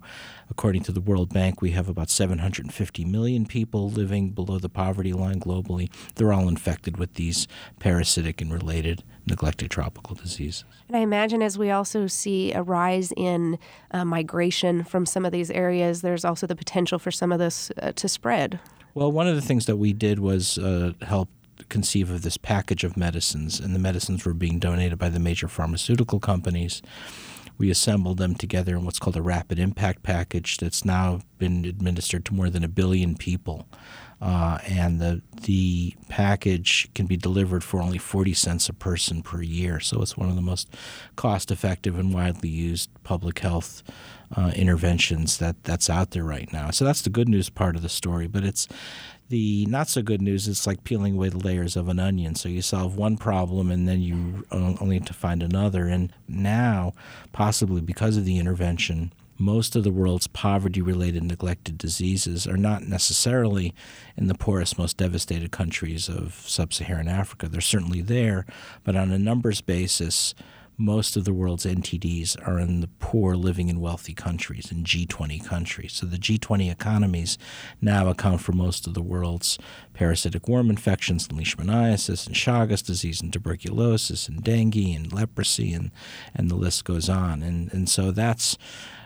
according 0.49 0.83
to 0.83 0.91
the 0.91 1.01
World 1.01 1.33
Bank, 1.33 1.61
we 1.61 1.71
have 1.71 1.89
about 1.89 2.09
750 2.09 3.05
million 3.05 3.45
people 3.45 3.89
living 3.89 4.29
below 4.29 4.57
the 4.59 4.69
poverty 4.69 5.13
line 5.13 5.39
globally. 5.39 5.89
They're 6.15 6.33
all 6.33 6.47
infected 6.47 6.97
with 6.97 7.15
these 7.15 7.47
parasitic 7.79 8.41
and 8.41 8.53
related 8.53 9.03
neglected 9.27 9.71
tropical 9.71 10.15
diseases. 10.15 10.63
And 10.87 10.95
I 10.95 10.99
imagine 10.99 11.41
as 11.41 11.57
we 11.57 11.71
also 11.71 12.07
see 12.07 12.53
a 12.53 12.61
rise 12.61 13.11
in 13.17 13.57
uh, 13.91 14.05
migration 14.05 14.83
from 14.83 15.05
some 15.05 15.25
of 15.25 15.31
these 15.31 15.49
areas, 15.51 16.01
there's 16.01 16.23
also 16.23 16.45
the 16.47 16.55
potential 16.55 16.99
for 16.99 17.11
some 17.11 17.31
of 17.31 17.39
this 17.39 17.71
uh, 17.81 17.91
to 17.93 18.07
spread. 18.07 18.59
Well, 18.93 19.11
one 19.11 19.27
of 19.27 19.35
the 19.35 19.41
things 19.41 19.65
that 19.65 19.77
we 19.77 19.93
did 19.93 20.19
was 20.19 20.57
uh, 20.57 20.93
help 21.01 21.29
conceive 21.69 22.09
of 22.11 22.21
this 22.21 22.37
package 22.37 22.83
of 22.83 22.95
medicines, 22.95 23.59
and 23.59 23.73
the 23.73 23.79
medicines 23.79 24.25
were 24.25 24.33
being 24.33 24.59
donated 24.59 24.97
by 24.97 25.09
the 25.09 25.19
major 25.19 25.47
pharmaceutical 25.47 26.19
companies. 26.19 26.81
We 27.57 27.69
assembled 27.69 28.17
them 28.17 28.35
together 28.35 28.75
in 28.75 28.85
what's 28.85 28.99
called 28.99 29.15
a 29.15 29.21
rapid 29.21 29.59
impact 29.59 30.03
package 30.03 30.57
that's 30.57 30.83
now 30.83 31.21
been 31.37 31.65
administered 31.65 32.25
to 32.25 32.33
more 32.33 32.49
than 32.49 32.63
a 32.63 32.67
billion 32.69 33.15
people. 33.15 33.67
Uh, 34.21 34.59
and 34.65 35.01
the 35.01 35.21
the 35.41 35.93
package 36.07 36.87
can 36.95 37.05
be 37.05 37.17
delivered 37.17 37.63
for 37.63 37.81
only 37.81 37.97
40 37.97 38.33
cents 38.33 38.69
a 38.69 38.73
person 38.73 39.21
per 39.21 39.41
year. 39.41 39.79
So 39.79 40.01
it's 40.01 40.17
one 40.17 40.29
of 40.29 40.35
the 40.35 40.41
most 40.41 40.73
cost 41.15 41.51
effective 41.51 41.99
and 41.99 42.13
widely 42.13 42.49
used 42.49 42.89
public 43.03 43.39
health 43.39 43.83
uh, 44.35 44.51
interventions 44.55 45.37
that 45.37 45.63
that's 45.63 45.89
out 45.89 46.11
there 46.11 46.23
right 46.23 46.51
now. 46.51 46.71
So 46.71 46.85
that's 46.85 47.01
the 47.01 47.09
good 47.09 47.27
news 47.29 47.49
part 47.49 47.75
of 47.75 47.81
the 47.81 47.89
story. 47.89 48.27
But 48.27 48.45
it's 48.45 48.67
the 49.29 49.65
not 49.67 49.87
so 49.87 50.01
good 50.01 50.21
news. 50.21 50.47
It's 50.47 50.67
like 50.67 50.83
peeling 50.83 51.15
away 51.15 51.29
the 51.29 51.37
layers 51.37 51.75
of 51.75 51.87
an 51.87 51.99
onion. 51.99 52.35
So 52.35 52.49
you 52.49 52.61
solve 52.61 52.95
one 52.95 53.17
problem 53.17 53.71
and 53.71 53.87
then 53.87 54.01
you 54.01 54.45
only 54.51 54.99
to 54.99 55.13
find 55.13 55.41
another. 55.41 55.87
And 55.87 56.13
now, 56.27 56.93
possibly 57.31 57.81
because 57.81 58.17
of 58.17 58.25
the 58.25 58.37
intervention, 58.37 59.13
most 59.37 59.75
of 59.75 59.83
the 59.83 59.91
world's 59.91 60.27
poverty 60.27 60.81
related 60.81 61.23
neglected 61.23 61.77
diseases 61.77 62.47
are 62.47 62.57
not 62.57 62.83
necessarily 62.83 63.73
in 64.15 64.27
the 64.27 64.35
poorest, 64.35 64.77
most 64.77 64.97
devastated 64.97 65.51
countries 65.51 66.07
of 66.07 66.35
sub 66.45 66.73
Saharan 66.73 67.09
Africa. 67.09 67.49
They're 67.49 67.61
certainly 67.61 68.01
there, 68.01 68.45
but 68.83 68.95
on 68.95 69.11
a 69.11 69.19
numbers 69.19 69.59
basis, 69.59 70.33
most 70.77 71.15
of 71.15 71.23
the 71.23 71.33
world's 71.33 71.65
NTDs 71.65 72.35
are 72.47 72.59
in 72.59 72.81
the 72.81 72.89
poor 72.99 73.35
living 73.35 73.69
in 73.69 73.79
wealthy 73.79 74.13
countries, 74.13 74.71
in 74.71 74.83
G20 74.83 75.43
countries. 75.45 75.93
So 75.93 76.05
the 76.05 76.17
G20 76.17 76.69
economies 76.71 77.37
now 77.81 78.09
account 78.09 78.41
for 78.41 78.51
most 78.51 78.85
of 78.85 78.93
the 78.93 79.01
world's 79.01 79.57
parasitic 79.93 80.47
worm 80.47 80.69
infections, 80.69 81.27
and 81.29 81.39
leishmaniasis, 81.39 82.27
and 82.27 82.35
Chagas 82.35 82.85
disease, 82.85 83.21
and 83.21 83.31
tuberculosis, 83.31 84.27
and 84.27 84.43
dengue, 84.43 84.75
and 84.75 85.11
leprosy, 85.13 85.73
and, 85.73 85.91
and 86.33 86.49
the 86.49 86.55
list 86.55 86.83
goes 86.83 87.09
on. 87.09 87.41
And, 87.41 87.71
and 87.73 87.89
so 87.89 88.11
that's 88.11 88.57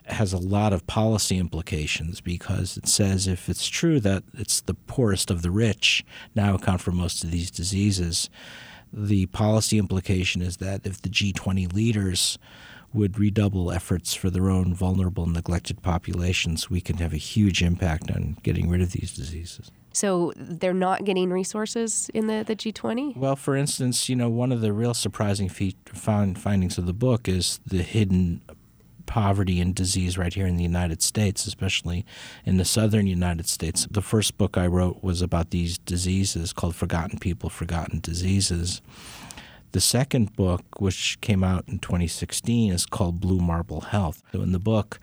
has 0.06 0.34
a 0.34 0.38
lot 0.38 0.74
of 0.74 0.88
policy 0.88 1.38
implications 1.38 2.20
because 2.20 2.78
it 2.78 2.88
says 2.88 3.28
if 3.28 3.48
it's 3.48 3.68
true 3.68 4.00
that 4.00 4.24
it's 4.34 4.62
the 4.62 4.74
poorest 4.74 5.30
of 5.30 5.44
the 5.44 5.52
rich 5.52 6.04
now 6.34 6.56
account 6.56 6.82
for 6.82 6.92
most 6.92 7.24
of 7.24 7.30
these 7.30 7.52
diseases, 7.52 8.28
the 8.92 9.28
policy 9.28 9.78
implication 9.78 10.42
is 10.42 10.58
that 10.58 10.86
if 10.86 11.02
the 11.02 11.10
G20 11.10 11.74
leaders 11.74 12.38
would 12.94 13.20
redouble 13.20 13.72
efforts 13.72 14.14
for 14.14 14.30
their 14.30 14.50
own 14.50 14.74
vulnerable 14.74 15.24
and 15.24 15.34
neglected 15.34 15.82
populations, 15.82 16.70
we 16.70 16.82
can 16.82 16.98
have 16.98 17.14
a 17.14 17.18
huge 17.18 17.62
impact 17.62 18.10
on 18.10 18.38
getting 18.42 18.70
rid 18.70 18.82
of 18.82 18.92
these 18.92 19.14
diseases. 19.14 19.72
So 19.92 20.34
they're 20.36 20.74
not 20.74 21.04
getting 21.04 21.30
resources 21.30 22.10
in 22.14 22.28
the, 22.28 22.44
the 22.46 22.56
G20? 22.56 23.18
Well, 23.18 23.36
for 23.36 23.56
instance, 23.56 24.08
you 24.08 24.16
know, 24.16 24.30
one 24.30 24.52
of 24.52 24.62
the 24.62 24.72
real 24.72 24.94
surprising 24.94 25.50
fe- 25.50 25.76
find, 25.86 26.40
findings 26.40 26.78
of 26.78 26.86
the 26.86 26.94
book 26.94 27.28
is 27.28 27.60
the 27.66 27.84
hidden 27.84 28.42
poverty 29.10 29.60
and 29.60 29.74
disease 29.74 30.20
right 30.20 30.36
here 30.36 30.46
in 30.46 30.56
the 30.56 30.64
United 30.64 31.02
States, 31.02 31.48
especially 31.48 32.06
in 32.46 32.58
the 32.58 32.64
southern 32.64 33.08
United 33.08 33.48
States. 33.50 33.88
The 33.90 34.04
first 34.04 34.38
book 34.38 34.56
I 34.56 34.68
wrote 34.68 35.04
was 35.04 35.24
about 35.24 35.50
these 35.50 35.80
diseases 35.80 36.54
called 36.54 36.76
Forgotten 36.76 37.18
People, 37.18 37.50
Forgotten 37.50 38.02
Diseases. 38.02 38.82
The 39.72 39.82
second 39.82 40.36
book, 40.36 40.62
which 40.80 41.20
came 41.22 41.44
out 41.44 41.66
in 41.68 41.80
2016, 41.80 42.72
is 42.72 42.86
called 42.86 43.20
Blue 43.20 43.40
Marble 43.40 43.82
Health. 43.82 44.22
So 44.32 44.44
in 44.44 44.52
the 44.52 44.60
book, 44.60 45.00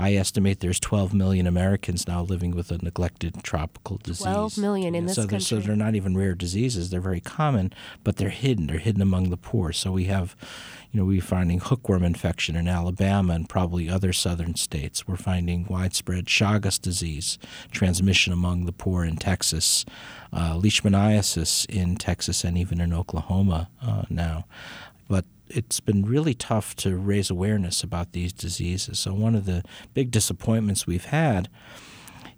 I 0.00 0.14
estimate 0.14 0.60
there's 0.60 0.80
12 0.80 1.12
million 1.12 1.46
Americans 1.46 2.08
now 2.08 2.22
living 2.22 2.52
with 2.52 2.70
a 2.70 2.78
neglected 2.78 3.42
tropical 3.42 3.98
disease. 3.98 4.24
12 4.24 4.58
million 4.58 4.94
in 4.94 5.04
this 5.04 5.16
so 5.16 5.22
country. 5.22 5.40
So 5.40 5.60
they're 5.60 5.76
not 5.76 5.94
even 5.94 6.16
rare 6.16 6.34
diseases. 6.34 6.88
They're 6.88 7.02
very 7.02 7.20
common, 7.20 7.72
but 8.02 8.16
they're 8.16 8.30
hidden. 8.30 8.66
They're 8.66 8.78
hidden 8.78 9.02
among 9.02 9.28
the 9.28 9.36
poor. 9.36 9.72
So 9.72 9.92
we 9.92 10.04
have, 10.04 10.34
you 10.90 10.98
know, 10.98 11.04
we're 11.04 11.20
finding 11.20 11.60
hookworm 11.60 12.02
infection 12.02 12.56
in 12.56 12.66
Alabama 12.66 13.34
and 13.34 13.46
probably 13.46 13.90
other 13.90 14.14
southern 14.14 14.54
states. 14.54 15.06
We're 15.06 15.16
finding 15.16 15.66
widespread 15.68 16.24
Chagas 16.24 16.80
disease 16.80 17.38
transmission 17.70 18.32
among 18.32 18.64
the 18.64 18.72
poor 18.72 19.04
in 19.04 19.16
Texas, 19.16 19.84
uh, 20.32 20.54
leishmaniasis 20.54 21.66
in 21.68 21.96
Texas 21.96 22.42
and 22.42 22.56
even 22.56 22.80
in 22.80 22.94
Oklahoma 22.94 23.68
uh, 23.82 24.04
now. 24.08 24.46
But 25.08 25.26
it's 25.50 25.80
been 25.80 26.04
really 26.04 26.34
tough 26.34 26.74
to 26.76 26.96
raise 26.96 27.30
awareness 27.30 27.82
about 27.82 28.12
these 28.12 28.32
diseases. 28.32 28.98
So, 28.98 29.12
one 29.12 29.34
of 29.34 29.46
the 29.46 29.62
big 29.94 30.10
disappointments 30.10 30.86
we've 30.86 31.06
had 31.06 31.48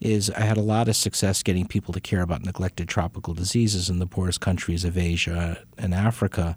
is 0.01 0.31
I 0.31 0.41
had 0.41 0.57
a 0.57 0.63
lot 0.63 0.89
of 0.89 0.97
success 0.97 1.43
getting 1.43 1.67
people 1.67 1.95
to 1.95 2.01
care 2.01 2.23
about 2.23 2.43
neglected 2.45 2.89
tropical 2.89 3.35
diseases 3.35 3.89
in 3.89 4.01
the 4.01 4.07
poorest 4.07 4.41
countries 4.41 4.85
of 4.85 4.99
Asia 4.99 5.63
and 5.79 5.95
Africa. 5.95 6.57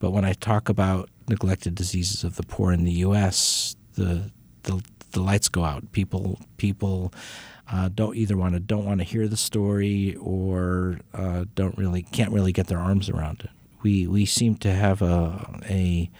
But 0.00 0.10
when 0.10 0.24
I 0.24 0.32
talk 0.32 0.68
about 0.68 1.08
neglected 1.28 1.76
diseases 1.76 2.24
of 2.24 2.36
the 2.36 2.42
poor 2.42 2.72
in 2.72 2.84
the 2.84 2.92
U.S., 2.92 3.76
the 3.94 4.30
the, 4.64 4.82
the 5.12 5.22
lights 5.22 5.48
go 5.48 5.64
out. 5.64 5.92
People 5.92 6.38
people 6.56 7.12
uh, 7.70 7.88
don't 7.94 8.16
either 8.16 8.36
want 8.36 8.54
to 8.54 8.60
don't 8.60 8.84
want 8.84 8.98
to 8.98 9.04
hear 9.04 9.28
the 9.28 9.36
story 9.36 10.16
or 10.16 10.98
uh, 11.14 11.44
don't 11.54 11.76
really 11.78 12.02
can't 12.02 12.32
really 12.32 12.52
get 12.52 12.66
their 12.66 12.78
arms 12.78 13.08
around 13.08 13.40
it 13.40 13.50
we 13.82 14.06
we 14.06 14.26
seem 14.26 14.56
to 14.56 14.72
have 14.72 15.02
a 15.02 15.60
a 15.68 16.10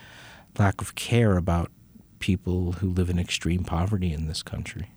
lack 0.59 0.81
of 0.81 0.95
care 0.95 1.37
about 1.37 1.71
people 2.19 2.73
who 2.73 2.89
live 2.91 3.11
in 3.11 3.19
extreme 3.19 3.65
poverty 3.65 4.13
in 4.13 4.27
this 4.27 4.43
country. 4.43 4.91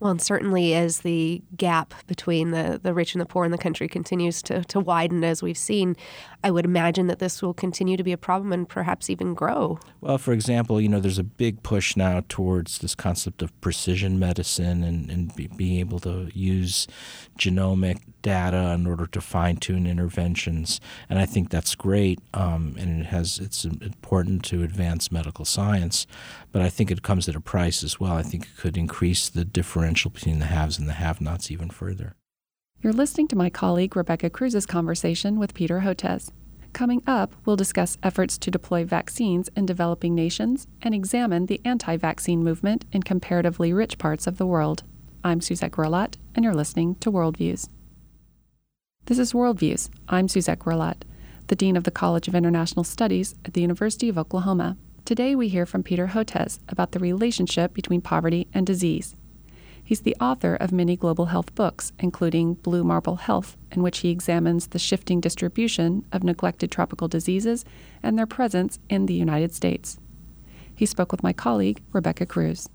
Well, 0.00 0.12
and 0.12 0.22
certainly 0.22 0.74
as 0.74 1.00
the 1.00 1.42
gap 1.58 1.92
between 2.06 2.52
the, 2.52 2.80
the 2.82 2.94
rich 2.94 3.14
and 3.14 3.20
the 3.20 3.26
poor 3.26 3.44
in 3.44 3.50
the 3.50 3.58
country 3.58 3.86
continues 3.86 4.40
to, 4.44 4.64
to 4.64 4.80
widen, 4.80 5.22
as 5.24 5.42
we've 5.42 5.58
seen, 5.58 5.94
I 6.42 6.50
would 6.50 6.64
imagine 6.64 7.06
that 7.08 7.18
this 7.18 7.42
will 7.42 7.52
continue 7.52 7.96
to 7.96 8.02
be 8.02 8.12
a 8.12 8.18
problem 8.18 8.52
and 8.52 8.68
perhaps 8.68 9.10
even 9.10 9.34
grow. 9.34 9.78
Well, 10.00 10.16
for 10.16 10.32
example, 10.32 10.80
you 10.80 10.88
know, 10.88 11.00
there's 11.00 11.18
a 11.18 11.24
big 11.24 11.62
push 11.62 11.96
now 11.96 12.22
towards 12.28 12.78
this 12.78 12.94
concept 12.94 13.42
of 13.42 13.58
precision 13.60 14.18
medicine 14.18 14.82
and, 14.82 15.10
and 15.10 15.34
be, 15.36 15.48
being 15.48 15.78
able 15.80 15.98
to 16.00 16.30
use 16.32 16.86
genomic 17.38 18.00
data 18.22 18.72
in 18.72 18.86
order 18.86 19.06
to 19.06 19.20
fine 19.20 19.56
tune 19.56 19.86
interventions. 19.86 20.80
And 21.10 21.18
I 21.18 21.26
think 21.26 21.50
that's 21.50 21.74
great. 21.74 22.20
Um, 22.32 22.74
and 22.78 23.02
it 23.02 23.06
has 23.06 23.38
it's 23.38 23.64
important 23.64 24.42
to 24.46 24.62
advance 24.62 25.12
medical 25.12 25.44
science. 25.44 26.06
But 26.52 26.62
I 26.62 26.70
think 26.70 26.90
it 26.90 27.02
comes 27.02 27.28
at 27.28 27.36
a 27.36 27.40
price 27.40 27.84
as 27.84 28.00
well. 28.00 28.14
I 28.14 28.22
think 28.22 28.44
it 28.44 28.56
could 28.56 28.76
increase 28.76 29.28
the 29.28 29.44
differential 29.44 30.10
between 30.10 30.38
the 30.38 30.46
haves 30.46 30.78
and 30.78 30.88
the 30.88 30.94
have 30.94 31.20
nots 31.20 31.50
even 31.50 31.68
further. 31.70 32.14
You're 32.82 32.94
listening 32.94 33.28
to 33.28 33.36
my 33.36 33.50
colleague 33.50 33.94
Rebecca 33.94 34.30
Cruise's 34.30 34.64
conversation 34.64 35.38
with 35.38 35.52
Peter 35.52 35.80
Hotez. 35.80 36.30
Coming 36.72 37.02
up, 37.06 37.34
we'll 37.44 37.54
discuss 37.56 37.98
efforts 38.02 38.38
to 38.38 38.50
deploy 38.50 38.86
vaccines 38.86 39.50
in 39.54 39.66
developing 39.66 40.14
nations 40.14 40.66
and 40.80 40.94
examine 40.94 41.44
the 41.44 41.60
anti 41.62 41.98
vaccine 41.98 42.42
movement 42.42 42.86
in 42.90 43.02
comparatively 43.02 43.74
rich 43.74 43.98
parts 43.98 44.26
of 44.26 44.38
the 44.38 44.46
world. 44.46 44.82
I'm 45.22 45.42
Suzette 45.42 45.72
Grillot, 45.72 46.16
and 46.34 46.42
you're 46.42 46.54
listening 46.54 46.94
to 47.00 47.12
Worldviews. 47.12 47.68
This 49.04 49.18
is 49.18 49.34
Worldviews. 49.34 49.90
I'm 50.08 50.26
Suzette 50.26 50.60
Grillot, 50.60 51.02
the 51.48 51.56
Dean 51.56 51.76
of 51.76 51.84
the 51.84 51.90
College 51.90 52.28
of 52.28 52.34
International 52.34 52.82
Studies 52.82 53.34
at 53.44 53.52
the 53.52 53.60
University 53.60 54.08
of 54.08 54.16
Oklahoma. 54.16 54.78
Today 55.04 55.34
we 55.34 55.48
hear 55.48 55.66
from 55.66 55.82
Peter 55.82 56.06
Hotez 56.06 56.60
about 56.66 56.92
the 56.92 56.98
relationship 56.98 57.74
between 57.74 58.00
poverty 58.00 58.48
and 58.54 58.66
disease. 58.66 59.14
He's 59.90 60.02
the 60.02 60.16
author 60.20 60.54
of 60.54 60.70
many 60.70 60.96
global 60.96 61.26
health 61.26 61.52
books, 61.56 61.92
including 61.98 62.54
Blue 62.54 62.84
Marble 62.84 63.16
Health, 63.16 63.56
in 63.72 63.82
which 63.82 63.98
he 63.98 64.10
examines 64.10 64.68
the 64.68 64.78
shifting 64.78 65.20
distribution 65.20 66.06
of 66.12 66.22
neglected 66.22 66.70
tropical 66.70 67.08
diseases 67.08 67.64
and 68.00 68.16
their 68.16 68.24
presence 68.24 68.78
in 68.88 69.06
the 69.06 69.14
United 69.14 69.52
States. 69.52 69.98
He 70.76 70.86
spoke 70.86 71.10
with 71.10 71.24
my 71.24 71.32
colleague, 71.32 71.82
Rebecca 71.92 72.24
Cruise. 72.24 72.68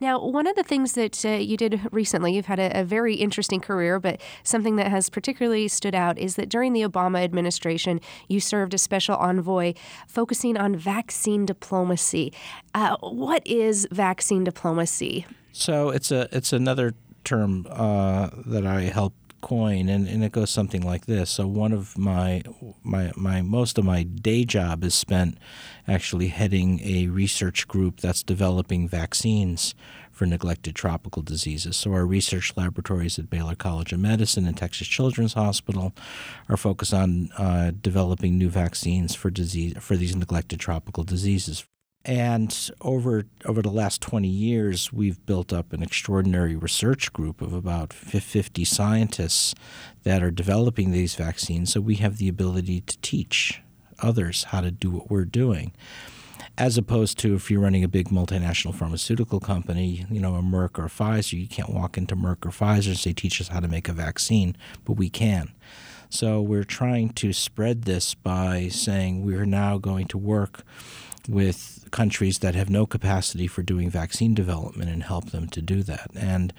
Now, 0.00 0.20
one 0.20 0.48
of 0.48 0.56
the 0.56 0.64
things 0.64 0.94
that 0.94 1.24
uh, 1.24 1.28
you 1.28 1.56
did 1.56 1.80
recently, 1.92 2.34
you've 2.34 2.46
had 2.46 2.58
a, 2.58 2.80
a, 2.80 2.82
very 2.82 3.14
interesting 3.14 3.60
career, 3.60 4.00
but 4.00 4.20
something 4.42 4.74
that 4.76 4.88
has 4.88 5.10
particularly 5.10 5.68
stood 5.68 5.94
out 5.94 6.18
is 6.18 6.34
that 6.34 6.48
during 6.48 6.72
the 6.72 6.82
Obama 6.82 7.22
administration, 7.22 8.00
you 8.26 8.40
served 8.40 8.74
as 8.74 8.82
special 8.82 9.14
envoy 9.14 9.74
focusing 10.08 10.56
on 10.56 10.74
vaccine 10.74 11.46
diplomacy. 11.46 12.32
Uh, 12.74 12.96
what 13.00 13.46
is 13.46 13.86
vaccine 13.92 14.42
diplomacy? 14.42 15.24
So 15.52 15.90
it's 15.90 16.10
a 16.10 16.28
it's 16.34 16.52
another 16.52 16.94
term 17.24 17.66
uh, 17.70 18.30
that 18.46 18.66
I 18.66 18.82
helped 18.82 19.16
coin, 19.40 19.88
and, 19.88 20.06
and 20.06 20.22
it 20.22 20.32
goes 20.32 20.50
something 20.50 20.82
like 20.82 21.06
this. 21.06 21.30
So 21.30 21.46
one 21.46 21.72
of 21.72 21.96
my 21.98 22.42
my 22.82 23.12
my 23.16 23.42
most 23.42 23.78
of 23.78 23.84
my 23.84 24.02
day 24.02 24.44
job 24.44 24.84
is 24.84 24.94
spent 24.94 25.38
actually 25.88 26.28
heading 26.28 26.80
a 26.82 27.08
research 27.08 27.66
group 27.66 28.00
that's 28.00 28.22
developing 28.22 28.88
vaccines 28.88 29.74
for 30.12 30.26
neglected 30.26 30.74
tropical 30.74 31.22
diseases. 31.22 31.76
So 31.76 31.92
our 31.92 32.04
research 32.04 32.52
laboratories 32.56 33.18
at 33.18 33.30
Baylor 33.30 33.54
College 33.54 33.92
of 33.92 34.00
Medicine 34.00 34.46
and 34.46 34.56
Texas 34.56 34.86
Children's 34.86 35.34
Hospital 35.34 35.94
are 36.48 36.58
focused 36.58 36.92
on 36.92 37.30
uh, 37.38 37.72
developing 37.80 38.36
new 38.36 38.50
vaccines 38.50 39.14
for 39.14 39.30
disease 39.30 39.74
for 39.80 39.96
these 39.96 40.14
neglected 40.14 40.60
tropical 40.60 41.04
diseases. 41.04 41.64
And 42.04 42.70
over 42.80 43.24
over 43.44 43.60
the 43.60 43.70
last 43.70 44.00
20 44.00 44.26
years, 44.26 44.92
we've 44.92 45.24
built 45.26 45.52
up 45.52 45.72
an 45.72 45.82
extraordinary 45.82 46.56
research 46.56 47.12
group 47.12 47.42
of 47.42 47.52
about 47.52 47.92
50 47.92 48.64
scientists 48.64 49.54
that 50.04 50.22
are 50.22 50.30
developing 50.30 50.92
these 50.92 51.14
vaccines. 51.14 51.72
So 51.72 51.80
we 51.80 51.96
have 51.96 52.16
the 52.16 52.28
ability 52.28 52.80
to 52.82 52.98
teach 52.98 53.60
others 54.02 54.44
how 54.44 54.62
to 54.62 54.70
do 54.70 54.90
what 54.90 55.10
we're 55.10 55.26
doing. 55.26 55.72
As 56.56 56.78
opposed 56.78 57.18
to 57.18 57.34
if 57.34 57.50
you're 57.50 57.60
running 57.60 57.84
a 57.84 57.88
big 57.88 58.08
multinational 58.08 58.74
pharmaceutical 58.74 59.40
company, 59.40 60.06
you 60.10 60.20
know, 60.20 60.34
a 60.34 60.42
Merck 60.42 60.78
or 60.78 60.86
a 60.86 60.88
Pfizer, 60.88 61.38
you 61.38 61.48
can't 61.48 61.70
walk 61.70 61.96
into 61.96 62.16
Merck 62.16 62.44
or 62.44 62.50
Pfizer 62.50 62.88
and 62.88 62.98
say, 62.98 63.12
teach 63.12 63.40
us 63.40 63.48
how 63.48 63.60
to 63.60 63.68
make 63.68 63.88
a 63.88 63.92
vaccine, 63.92 64.56
but 64.84 64.94
we 64.94 65.08
can. 65.08 65.52
So 66.08 66.42
we're 66.42 66.64
trying 66.64 67.10
to 67.10 67.32
spread 67.32 67.82
this 67.82 68.14
by 68.14 68.68
saying 68.68 69.24
we're 69.24 69.46
now 69.46 69.78
going 69.78 70.06
to 70.08 70.18
work 70.18 70.64
with 71.28 71.79
countries 71.90 72.38
that 72.38 72.54
have 72.54 72.70
no 72.70 72.86
capacity 72.86 73.46
for 73.46 73.62
doing 73.62 73.90
vaccine 73.90 74.34
development 74.34 74.90
and 74.90 75.02
help 75.02 75.30
them 75.30 75.48
to 75.48 75.62
do 75.62 75.82
that. 75.82 76.10
And 76.16 76.52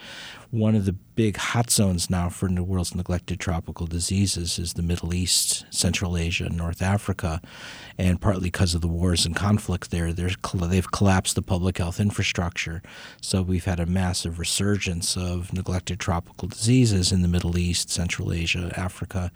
one 0.49 0.75
of 0.75 0.85
the 0.85 0.93
big 0.93 1.37
hot 1.37 1.69
zones 1.69 2.09
now 2.09 2.29
for 2.29 2.49
the 2.49 2.63
world's 2.63 2.95
neglected 2.95 3.39
tropical 3.39 3.87
diseases 3.87 4.59
is 4.59 4.73
the 4.73 4.81
Middle 4.81 5.13
East, 5.13 5.65
Central 5.69 6.17
Asia, 6.17 6.49
North 6.49 6.81
Africa. 6.81 7.41
And 7.97 8.19
partly 8.19 8.43
because 8.43 8.75
of 8.75 8.81
the 8.81 8.87
wars 8.87 9.25
and 9.25 9.35
conflict 9.35 9.91
there, 9.91 10.11
they've 10.11 10.91
collapsed 10.91 11.35
the 11.35 11.41
public 11.41 11.77
health 11.77 11.99
infrastructure. 11.99 12.81
So 13.21 13.41
we've 13.41 13.65
had 13.65 13.79
a 13.79 13.85
massive 13.85 14.39
resurgence 14.39 15.15
of 15.15 15.53
neglected 15.53 15.99
tropical 15.99 16.47
diseases 16.47 17.11
in 17.11 17.21
the 17.21 17.27
Middle 17.27 17.57
East, 17.57 17.89
Central 17.89 18.33
Asia, 18.33 18.73
Africa 18.75 19.31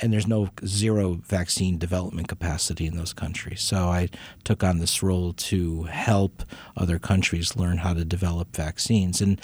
and 0.00 0.12
there's 0.12 0.26
no 0.26 0.48
zero 0.64 1.20
vaccine 1.26 1.78
development 1.78 2.28
capacity 2.28 2.86
in 2.86 2.96
those 2.96 3.12
countries. 3.12 3.60
So 3.60 3.88
I 3.88 4.08
took 4.44 4.64
on 4.64 4.78
this 4.78 5.02
role 5.02 5.32
to 5.34 5.84
help 5.84 6.42
other 6.76 6.98
countries 6.98 7.56
learn 7.56 7.78
how 7.78 7.94
to 7.94 8.04
develop 8.04 8.54
vaccines, 8.54 9.20
and 9.20 9.40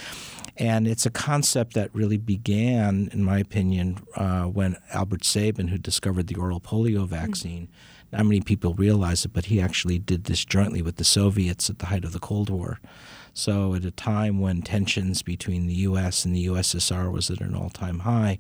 and 0.56 0.88
it's 0.88 1.04
a 1.04 1.10
concept 1.10 1.74
that 1.74 1.94
really 1.94 2.16
began, 2.16 3.10
in 3.12 3.22
my 3.22 3.38
opinion, 3.38 3.98
uh, 4.16 4.44
when 4.44 4.76
Albert 4.92 5.24
Sabin, 5.24 5.68
who 5.68 5.78
discovered 5.78 6.28
the 6.28 6.36
oral 6.36 6.60
polio 6.60 7.06
vaccine. 7.06 7.64
Mm-hmm. 7.64 8.16
Not 8.16 8.26
many 8.26 8.40
people 8.40 8.72
realize 8.72 9.24
it, 9.24 9.32
but 9.32 9.46
he 9.46 9.60
actually 9.60 9.98
did 9.98 10.24
this 10.24 10.44
jointly 10.44 10.80
with 10.80 10.96
the 10.96 11.04
Soviets 11.04 11.68
at 11.68 11.80
the 11.80 11.86
height 11.86 12.04
of 12.04 12.12
the 12.12 12.20
Cold 12.20 12.48
War. 12.48 12.80
So, 13.34 13.74
at 13.74 13.84
a 13.84 13.90
time 13.90 14.40
when 14.40 14.62
tensions 14.62 15.22
between 15.22 15.66
the 15.66 15.74
U.S. 15.74 16.24
and 16.24 16.34
the 16.34 16.46
USSR 16.46 17.12
was 17.12 17.30
at 17.30 17.40
an 17.40 17.54
all-time 17.54 17.98
high, 18.00 18.38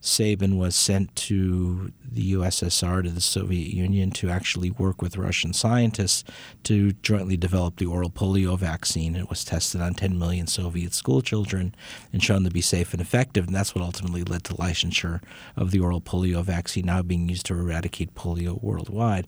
Sabin 0.00 0.56
was 0.56 0.76
sent 0.76 1.14
to 1.16 1.92
the 2.04 2.34
USSR, 2.34 3.02
to 3.02 3.10
the 3.10 3.20
Soviet 3.20 3.74
Union, 3.74 4.10
to 4.12 4.30
actually 4.30 4.70
work 4.70 5.02
with 5.02 5.16
Russian 5.16 5.52
scientists 5.52 6.24
to 6.64 6.92
jointly 7.02 7.36
develop 7.36 7.76
the 7.76 7.86
oral 7.86 8.10
polio 8.10 8.58
vaccine. 8.58 9.16
It 9.16 9.28
was 9.28 9.44
tested 9.44 9.80
on 9.80 9.94
10 9.94 10.18
million 10.18 10.46
Soviet 10.46 10.94
schoolchildren 10.94 11.74
and 12.12 12.22
shown 12.22 12.44
to 12.44 12.50
be 12.50 12.60
safe 12.60 12.92
and 12.92 13.00
effective. 13.00 13.46
And 13.46 13.54
that's 13.54 13.74
what 13.74 13.84
ultimately 13.84 14.22
led 14.22 14.44
to 14.44 14.54
licensure 14.54 15.22
of 15.56 15.70
the 15.70 15.80
oral 15.80 16.00
polio 16.00 16.42
vaccine 16.42 16.86
now 16.86 17.02
being 17.02 17.28
used 17.28 17.46
to 17.46 17.54
eradicate 17.54 18.14
polio 18.14 18.62
worldwide. 18.62 19.26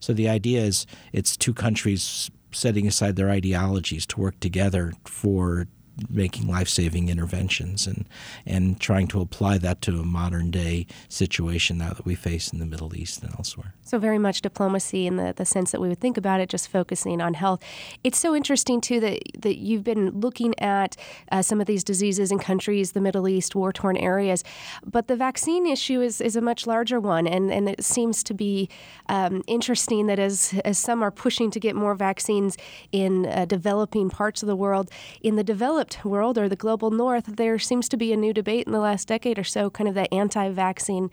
So 0.00 0.12
the 0.12 0.28
idea 0.28 0.60
is 0.60 0.86
it's 1.12 1.36
two 1.36 1.54
countries 1.54 2.30
setting 2.52 2.86
aside 2.86 3.16
their 3.16 3.30
ideologies 3.30 4.06
to 4.06 4.20
work 4.20 4.38
together 4.40 4.92
for 5.04 5.66
making 6.08 6.46
life-saving 6.46 7.08
interventions 7.08 7.86
and 7.86 8.04
and 8.46 8.80
trying 8.80 9.06
to 9.08 9.20
apply 9.20 9.58
that 9.58 9.80
to 9.82 10.00
a 10.00 10.04
modern 10.04 10.50
day 10.50 10.86
situation 11.08 11.78
now 11.78 11.92
that 11.92 12.04
we 12.04 12.14
face 12.14 12.52
in 12.52 12.58
the 12.58 12.66
Middle 12.66 12.94
East 12.96 13.22
and 13.22 13.32
elsewhere. 13.36 13.74
So 13.82 13.98
very 13.98 14.18
much 14.18 14.42
diplomacy 14.42 15.06
in 15.06 15.16
the, 15.16 15.32
the 15.34 15.44
sense 15.44 15.70
that 15.72 15.80
we 15.80 15.88
would 15.88 16.00
think 16.00 16.16
about 16.16 16.40
it, 16.40 16.48
just 16.48 16.68
focusing 16.68 17.20
on 17.20 17.34
health. 17.34 17.62
It's 18.04 18.18
so 18.18 18.34
interesting 18.34 18.80
too 18.80 19.00
that 19.00 19.22
that 19.38 19.58
you've 19.58 19.84
been 19.84 20.10
looking 20.20 20.58
at 20.60 20.96
uh, 21.32 21.42
some 21.42 21.60
of 21.60 21.66
these 21.66 21.84
diseases 21.84 22.30
in 22.30 22.38
countries, 22.38 22.92
the 22.92 23.00
Middle 23.00 23.28
East, 23.28 23.54
war-torn 23.54 23.96
areas, 23.96 24.44
but 24.84 25.08
the 25.08 25.16
vaccine 25.16 25.66
issue 25.66 26.00
is, 26.00 26.20
is 26.20 26.36
a 26.36 26.40
much 26.40 26.66
larger 26.66 27.00
one, 27.00 27.26
and, 27.26 27.50
and 27.50 27.68
it 27.68 27.84
seems 27.84 28.22
to 28.24 28.34
be 28.34 28.68
um, 29.08 29.42
interesting 29.46 30.06
that 30.06 30.18
as 30.18 30.54
as 30.64 30.78
some 30.78 31.02
are 31.02 31.10
pushing 31.10 31.50
to 31.50 31.60
get 31.60 31.74
more 31.74 31.94
vaccines 31.94 32.56
in 32.92 33.26
uh, 33.26 33.44
developing 33.44 34.10
parts 34.10 34.42
of 34.42 34.46
the 34.46 34.56
world, 34.56 34.90
in 35.22 35.36
the 35.36 35.44
developed 35.44 35.87
developed 35.88 36.04
world 36.08 36.38
or 36.38 36.48
the 36.48 36.56
global 36.56 36.90
north, 36.90 37.24
there 37.36 37.58
seems 37.58 37.88
to 37.88 37.96
be 37.96 38.12
a 38.12 38.16
new 38.16 38.32
debate 38.32 38.66
in 38.66 38.72
the 38.72 38.80
last 38.80 39.08
decade 39.08 39.38
or 39.38 39.44
so, 39.44 39.70
kind 39.70 39.88
of 39.88 39.94
the 39.94 40.12
anti 40.12 40.50
vaccine 40.50 41.10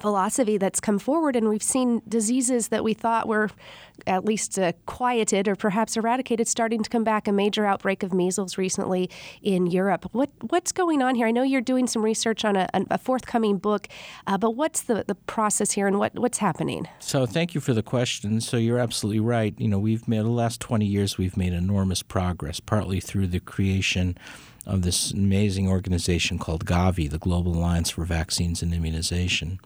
philosophy 0.00 0.58
that's 0.58 0.80
come 0.80 0.98
forward. 0.98 1.36
And 1.36 1.48
we've 1.48 1.62
seen 1.62 2.02
diseases 2.08 2.68
that 2.68 2.84
we 2.84 2.94
thought 2.94 3.28
were 3.28 3.50
at 4.06 4.24
least 4.24 4.58
uh, 4.58 4.72
quieted 4.86 5.48
or 5.48 5.56
perhaps 5.56 5.96
eradicated 5.96 6.48
starting 6.48 6.82
to 6.82 6.90
come 6.90 7.04
back. 7.04 7.28
A 7.28 7.32
major 7.32 7.66
outbreak 7.66 8.02
of 8.02 8.12
measles 8.12 8.58
recently 8.58 9.10
in 9.42 9.66
Europe. 9.66 10.06
What, 10.12 10.30
what's 10.48 10.72
going 10.72 11.02
on 11.02 11.14
here? 11.14 11.26
I 11.26 11.30
know 11.30 11.42
you're 11.42 11.60
doing 11.60 11.86
some 11.86 12.04
research 12.04 12.44
on 12.44 12.56
a, 12.56 12.68
a 12.90 12.98
forthcoming 12.98 13.58
book, 13.58 13.88
uh, 14.26 14.38
but 14.38 14.52
what's 14.52 14.82
the, 14.82 15.04
the 15.06 15.14
process 15.14 15.72
here 15.72 15.86
and 15.86 15.98
what, 15.98 16.14
what's 16.14 16.38
happening? 16.38 16.88
So, 16.98 17.26
thank 17.26 17.54
you 17.54 17.60
for 17.60 17.74
the 17.74 17.82
question. 17.82 18.40
So, 18.40 18.56
you're 18.56 18.78
absolutely 18.78 19.20
right. 19.20 19.54
You 19.58 19.68
know, 19.68 19.78
we've 19.78 20.06
made 20.06 20.20
the 20.20 20.30
last 20.30 20.60
20 20.60 20.86
years, 20.86 21.18
we've 21.18 21.36
made 21.36 21.52
enormous 21.52 22.02
progress, 22.02 22.60
partly 22.60 23.00
through 23.00 23.28
the 23.28 23.40
creation 23.40 24.15
of 24.66 24.82
this 24.82 25.12
amazing 25.12 25.68
organization 25.68 26.38
called 26.38 26.64
Gavi, 26.64 27.08
the 27.08 27.18
Global 27.18 27.56
Alliance 27.56 27.90
for 27.90 28.04
Vaccines 28.04 28.62
and 28.62 28.74
Immunization. 28.74 29.60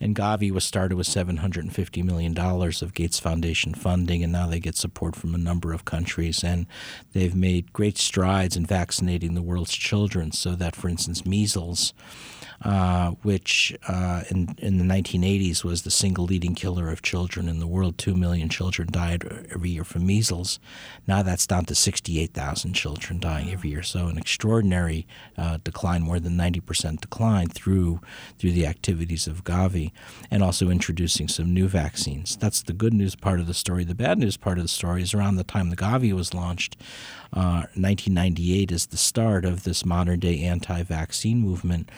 And 0.00 0.14
Gavi 0.14 0.52
was 0.52 0.64
started 0.64 0.96
with 0.96 1.08
$750 1.08 2.04
million 2.04 2.38
of 2.38 2.94
Gates 2.94 3.18
Foundation 3.18 3.74
funding, 3.74 4.22
and 4.22 4.32
now 4.32 4.46
they 4.46 4.60
get 4.60 4.76
support 4.76 5.16
from 5.16 5.34
a 5.34 5.38
number 5.38 5.72
of 5.72 5.84
countries. 5.84 6.44
And 6.44 6.66
they've 7.12 7.34
made 7.34 7.72
great 7.72 7.98
strides 7.98 8.56
in 8.56 8.66
vaccinating 8.66 9.34
the 9.34 9.42
world's 9.42 9.74
children 9.74 10.32
so 10.32 10.54
that, 10.54 10.76
for 10.76 10.88
instance, 10.88 11.26
measles 11.26 11.92
uh, 12.62 13.10
which 13.22 13.76
uh, 13.88 14.22
in, 14.30 14.54
in 14.58 14.78
the 14.78 14.84
1980s 14.84 15.62
was 15.62 15.82
the 15.82 15.90
single 15.90 16.24
leading 16.24 16.54
killer 16.54 16.90
of 16.90 17.02
children 17.02 17.48
in 17.48 17.58
the 17.58 17.66
world. 17.66 17.98
Two 17.98 18.14
million 18.14 18.48
children 18.48 18.88
died 18.90 19.46
every 19.52 19.70
year 19.70 19.84
from 19.84 20.06
measles. 20.06 20.58
Now 21.06 21.22
that's 21.22 21.46
down 21.46 21.66
to 21.66 21.74
68,000 21.74 22.72
children 22.72 23.20
dying 23.20 23.50
every 23.52 23.70
year. 23.70 23.82
So 23.82 24.06
an 24.06 24.18
extraordinary 24.18 25.06
uh, 25.36 25.58
decline, 25.62 26.02
more 26.02 26.18
than 26.18 26.36
90% 26.36 27.00
decline 27.00 27.48
through 27.48 28.00
through 28.38 28.52
the 28.52 28.66
activities 28.66 29.26
of 29.26 29.44
Gavi, 29.44 29.92
and 30.30 30.42
also 30.42 30.70
introducing 30.70 31.28
some 31.28 31.52
new 31.52 31.68
vaccines. 31.68 32.36
That's 32.36 32.62
the 32.62 32.72
good 32.72 32.94
news 32.94 33.14
part 33.14 33.40
of 33.40 33.46
the 33.46 33.54
story. 33.54 33.84
The 33.84 33.94
bad 33.94 34.18
news 34.18 34.36
part 34.36 34.58
of 34.58 34.64
the 34.64 34.68
story 34.68 35.02
is 35.02 35.14
around 35.14 35.36
the 35.36 35.44
time 35.44 35.70
the 35.70 35.76
Gavi 35.76 36.12
was 36.12 36.34
launched. 36.34 36.76
1998 37.32 38.72
uh, 38.72 38.74
is 38.74 38.86
the 38.86 38.96
start 38.96 39.44
of 39.44 39.64
this 39.64 39.84
modern 39.84 40.20
day 40.20 40.40
anti 40.40 40.82
vaccine 40.82 41.40
movement 41.40 41.90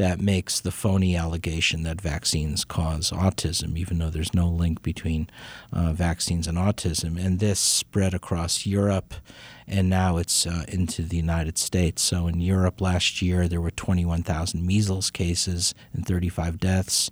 that 0.00 0.18
makes 0.18 0.60
the 0.60 0.70
phony 0.72 1.14
allegation 1.14 1.82
that 1.82 2.00
vaccines 2.00 2.64
cause 2.64 3.10
autism, 3.10 3.76
even 3.76 3.98
though 3.98 4.08
there's 4.08 4.32
no 4.32 4.48
link 4.48 4.82
between 4.82 5.28
uh, 5.74 5.92
vaccines 5.92 6.46
and 6.46 6.56
autism. 6.56 7.22
And 7.22 7.38
this 7.38 7.60
spread 7.60 8.14
across 8.14 8.64
Europe 8.64 9.12
and 9.68 9.90
now 9.90 10.16
it's 10.16 10.46
uh, 10.46 10.64
into 10.68 11.02
the 11.02 11.16
United 11.16 11.58
States. 11.58 12.00
So 12.02 12.26
in 12.26 12.40
Europe 12.40 12.80
last 12.80 13.20
year, 13.20 13.46
there 13.46 13.60
were 13.60 13.70
21,000 13.70 14.66
measles 14.66 15.10
cases 15.10 15.74
and 15.92 16.04
35 16.06 16.58
deaths. 16.58 17.10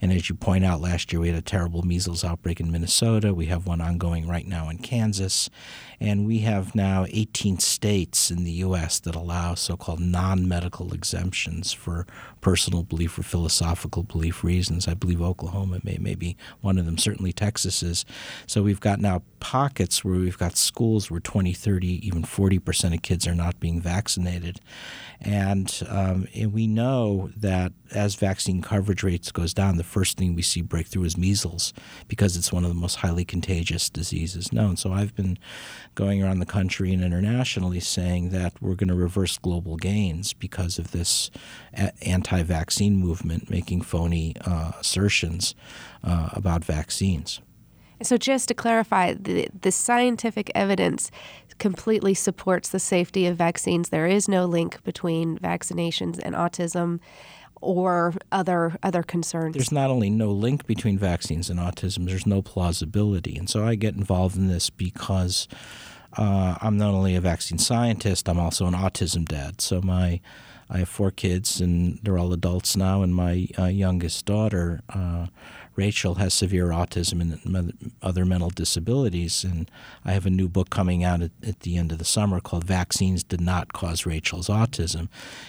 And 0.00 0.12
as 0.12 0.28
you 0.28 0.34
point 0.34 0.64
out, 0.64 0.80
last 0.80 1.12
year 1.12 1.20
we 1.20 1.28
had 1.28 1.36
a 1.36 1.42
terrible 1.42 1.82
measles 1.82 2.24
outbreak 2.24 2.60
in 2.60 2.70
Minnesota. 2.70 3.34
We 3.34 3.46
have 3.46 3.66
one 3.66 3.80
ongoing 3.80 4.28
right 4.28 4.46
now 4.46 4.68
in 4.68 4.78
Kansas. 4.78 5.50
And 6.00 6.26
we 6.26 6.40
have 6.40 6.74
now 6.74 7.06
18 7.08 7.58
states 7.58 8.30
in 8.30 8.44
the 8.44 8.50
U.S. 8.52 9.00
that 9.00 9.14
allow 9.14 9.54
so 9.54 9.76
called 9.76 10.00
non 10.00 10.46
medical 10.48 10.92
exemptions 10.92 11.72
for 11.72 12.06
personal 12.40 12.82
belief 12.82 13.18
or 13.18 13.22
philosophical 13.22 14.02
belief 14.02 14.44
reasons. 14.44 14.86
I 14.86 14.94
believe 14.94 15.22
Oklahoma 15.22 15.80
may, 15.82 15.98
may 15.98 16.14
be 16.14 16.36
one 16.60 16.78
of 16.78 16.84
them, 16.84 16.98
certainly 16.98 17.32
Texas 17.32 17.82
is. 17.82 18.04
So 18.46 18.62
we've 18.62 18.80
got 18.80 19.00
now 19.00 19.22
pockets 19.44 20.02
where 20.02 20.14
we've 20.14 20.38
got 20.38 20.56
schools 20.56 21.10
where 21.10 21.20
20, 21.20 21.52
30, 21.52 22.06
even 22.06 22.22
40% 22.22 22.94
of 22.94 23.02
kids 23.02 23.26
are 23.26 23.34
not 23.34 23.60
being 23.60 23.78
vaccinated. 23.78 24.58
And, 25.20 25.82
um, 25.86 26.26
and 26.34 26.50
we 26.54 26.66
know 26.66 27.28
that 27.36 27.74
as 27.92 28.14
vaccine 28.14 28.62
coverage 28.62 29.02
rates 29.02 29.30
goes 29.30 29.52
down, 29.52 29.76
the 29.76 29.84
first 29.84 30.16
thing 30.16 30.34
we 30.34 30.40
see 30.40 30.62
breakthrough 30.62 31.04
is 31.04 31.18
measles 31.18 31.74
because 32.08 32.38
it's 32.38 32.54
one 32.54 32.64
of 32.64 32.70
the 32.70 32.74
most 32.74 32.96
highly 32.96 33.26
contagious 33.26 33.90
diseases 33.90 34.50
known. 34.50 34.78
So 34.78 34.94
I've 34.94 35.14
been 35.14 35.36
going 35.94 36.22
around 36.22 36.38
the 36.38 36.46
country 36.46 36.94
and 36.94 37.04
internationally 37.04 37.80
saying 37.80 38.30
that 38.30 38.54
we're 38.62 38.76
going 38.76 38.88
to 38.88 38.94
reverse 38.94 39.36
global 39.36 39.76
gains 39.76 40.32
because 40.32 40.78
of 40.78 40.92
this 40.92 41.30
anti 42.00 42.42
vaccine 42.42 42.96
movement 42.96 43.50
making 43.50 43.82
phony 43.82 44.36
uh, 44.46 44.72
assertions 44.80 45.54
uh, 46.02 46.30
about 46.32 46.64
vaccines. 46.64 47.42
So, 48.02 48.16
just 48.16 48.48
to 48.48 48.54
clarify, 48.54 49.14
the, 49.14 49.48
the 49.60 49.72
scientific 49.72 50.50
evidence 50.54 51.10
completely 51.58 52.14
supports 52.14 52.68
the 52.68 52.80
safety 52.80 53.26
of 53.26 53.36
vaccines. 53.36 53.90
There 53.90 54.06
is 54.06 54.28
no 54.28 54.46
link 54.46 54.82
between 54.84 55.38
vaccinations 55.38 56.18
and 56.18 56.34
autism 56.34 57.00
or 57.60 58.14
other 58.30 58.76
other 58.82 59.02
concerns. 59.02 59.54
There's 59.54 59.72
not 59.72 59.90
only 59.90 60.10
no 60.10 60.30
link 60.30 60.66
between 60.66 60.98
vaccines 60.98 61.48
and 61.50 61.58
autism, 61.58 62.06
there's 62.06 62.26
no 62.26 62.42
plausibility. 62.42 63.36
And 63.36 63.48
so 63.48 63.64
I 63.64 63.74
get 63.74 63.94
involved 63.94 64.36
in 64.36 64.48
this 64.48 64.70
because 64.70 65.48
uh, 66.16 66.56
I'm 66.60 66.76
not 66.76 66.94
only 66.94 67.14
a 67.14 67.20
vaccine 67.20 67.58
scientist, 67.58 68.28
I'm 68.28 68.38
also 68.38 68.66
an 68.66 68.74
autism 68.74 69.26
dad. 69.26 69.60
So 69.60 69.80
my 69.80 70.20
I 70.70 70.78
have 70.78 70.88
four 70.88 71.10
kids, 71.10 71.60
and 71.60 71.98
they're 72.02 72.18
all 72.18 72.32
adults 72.32 72.76
now. 72.76 73.02
And 73.02 73.14
my 73.14 73.48
uh, 73.58 73.66
youngest 73.66 74.24
daughter, 74.24 74.80
uh, 74.88 75.26
Rachel, 75.76 76.16
has 76.16 76.34
severe 76.34 76.68
autism 76.68 77.20
and 77.20 77.92
other 78.02 78.24
mental 78.24 78.50
disabilities. 78.50 79.44
And 79.44 79.70
I 80.04 80.12
have 80.12 80.26
a 80.26 80.30
new 80.30 80.48
book 80.48 80.70
coming 80.70 81.02
out 81.02 81.22
at, 81.22 81.32
at, 81.46 81.60
the 81.60 81.76
end 81.76 81.92
of 81.92 81.98
the 81.98 82.04
summer 82.04 82.40
called 82.40 82.64
Vaccines 82.64 83.24
Did 83.24 83.40
Not 83.40 83.72
Cause 83.72 84.06
Rachel's 84.06 84.48
Autism. 84.48 85.08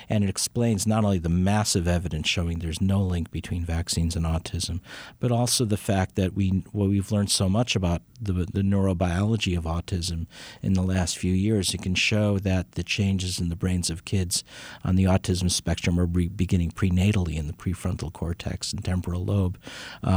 And 0.10 0.24
it 0.24 0.30
explains 0.30 0.88
not 0.88 1.04
only 1.04 1.20
the 1.20 1.30
massive 1.30 1.88
evidence 1.88 2.28
showing 2.28 2.60
there's 2.60 2.82
no 2.82 3.02
link 3.02 3.32
between 3.32 3.66
vaccines 3.66 4.16
and 4.16 4.26
autism, 4.26 4.80
but 5.20 5.32
also 5.32 5.66
the 5.66 5.78
fact 5.78 6.16
that 6.16 6.34
we, 6.34 6.64
well, 6.74 6.88
we've 6.88 7.12
learned 7.12 7.32
so 7.32 7.50
much 7.50 7.76
about 7.76 8.02
the, 8.20 8.34
the 8.34 8.62
neurobiology 8.62 9.58
of 9.58 9.66
autism 9.66 10.26
in 10.62 10.74
the 10.74 10.82
last 10.82 11.18
few 11.18 11.34
years. 11.34 11.74
It 11.74 11.82
can 11.82 11.96
show 11.96 12.40
that 12.40 12.74
the 12.74 12.84
changes 12.84 13.40
in 13.40 13.50
the 13.50 13.56
brains 13.56 13.90
of 13.90 14.06
kids 14.06 14.44
on 14.84 14.96
the 14.96 15.04
autism 15.04 15.52
spectrum 15.52 16.00
are 16.00 16.08
be 16.08 16.28
beginning 16.28 16.72
prenatally 16.72 17.36
in 17.36 17.48
the 17.48 17.54
prefrontal 17.54 18.12
cortex 18.12 18.72
and 18.72 18.84
temporal 18.84 19.26
lobe. 19.26 19.60
Uh, 20.04 20.15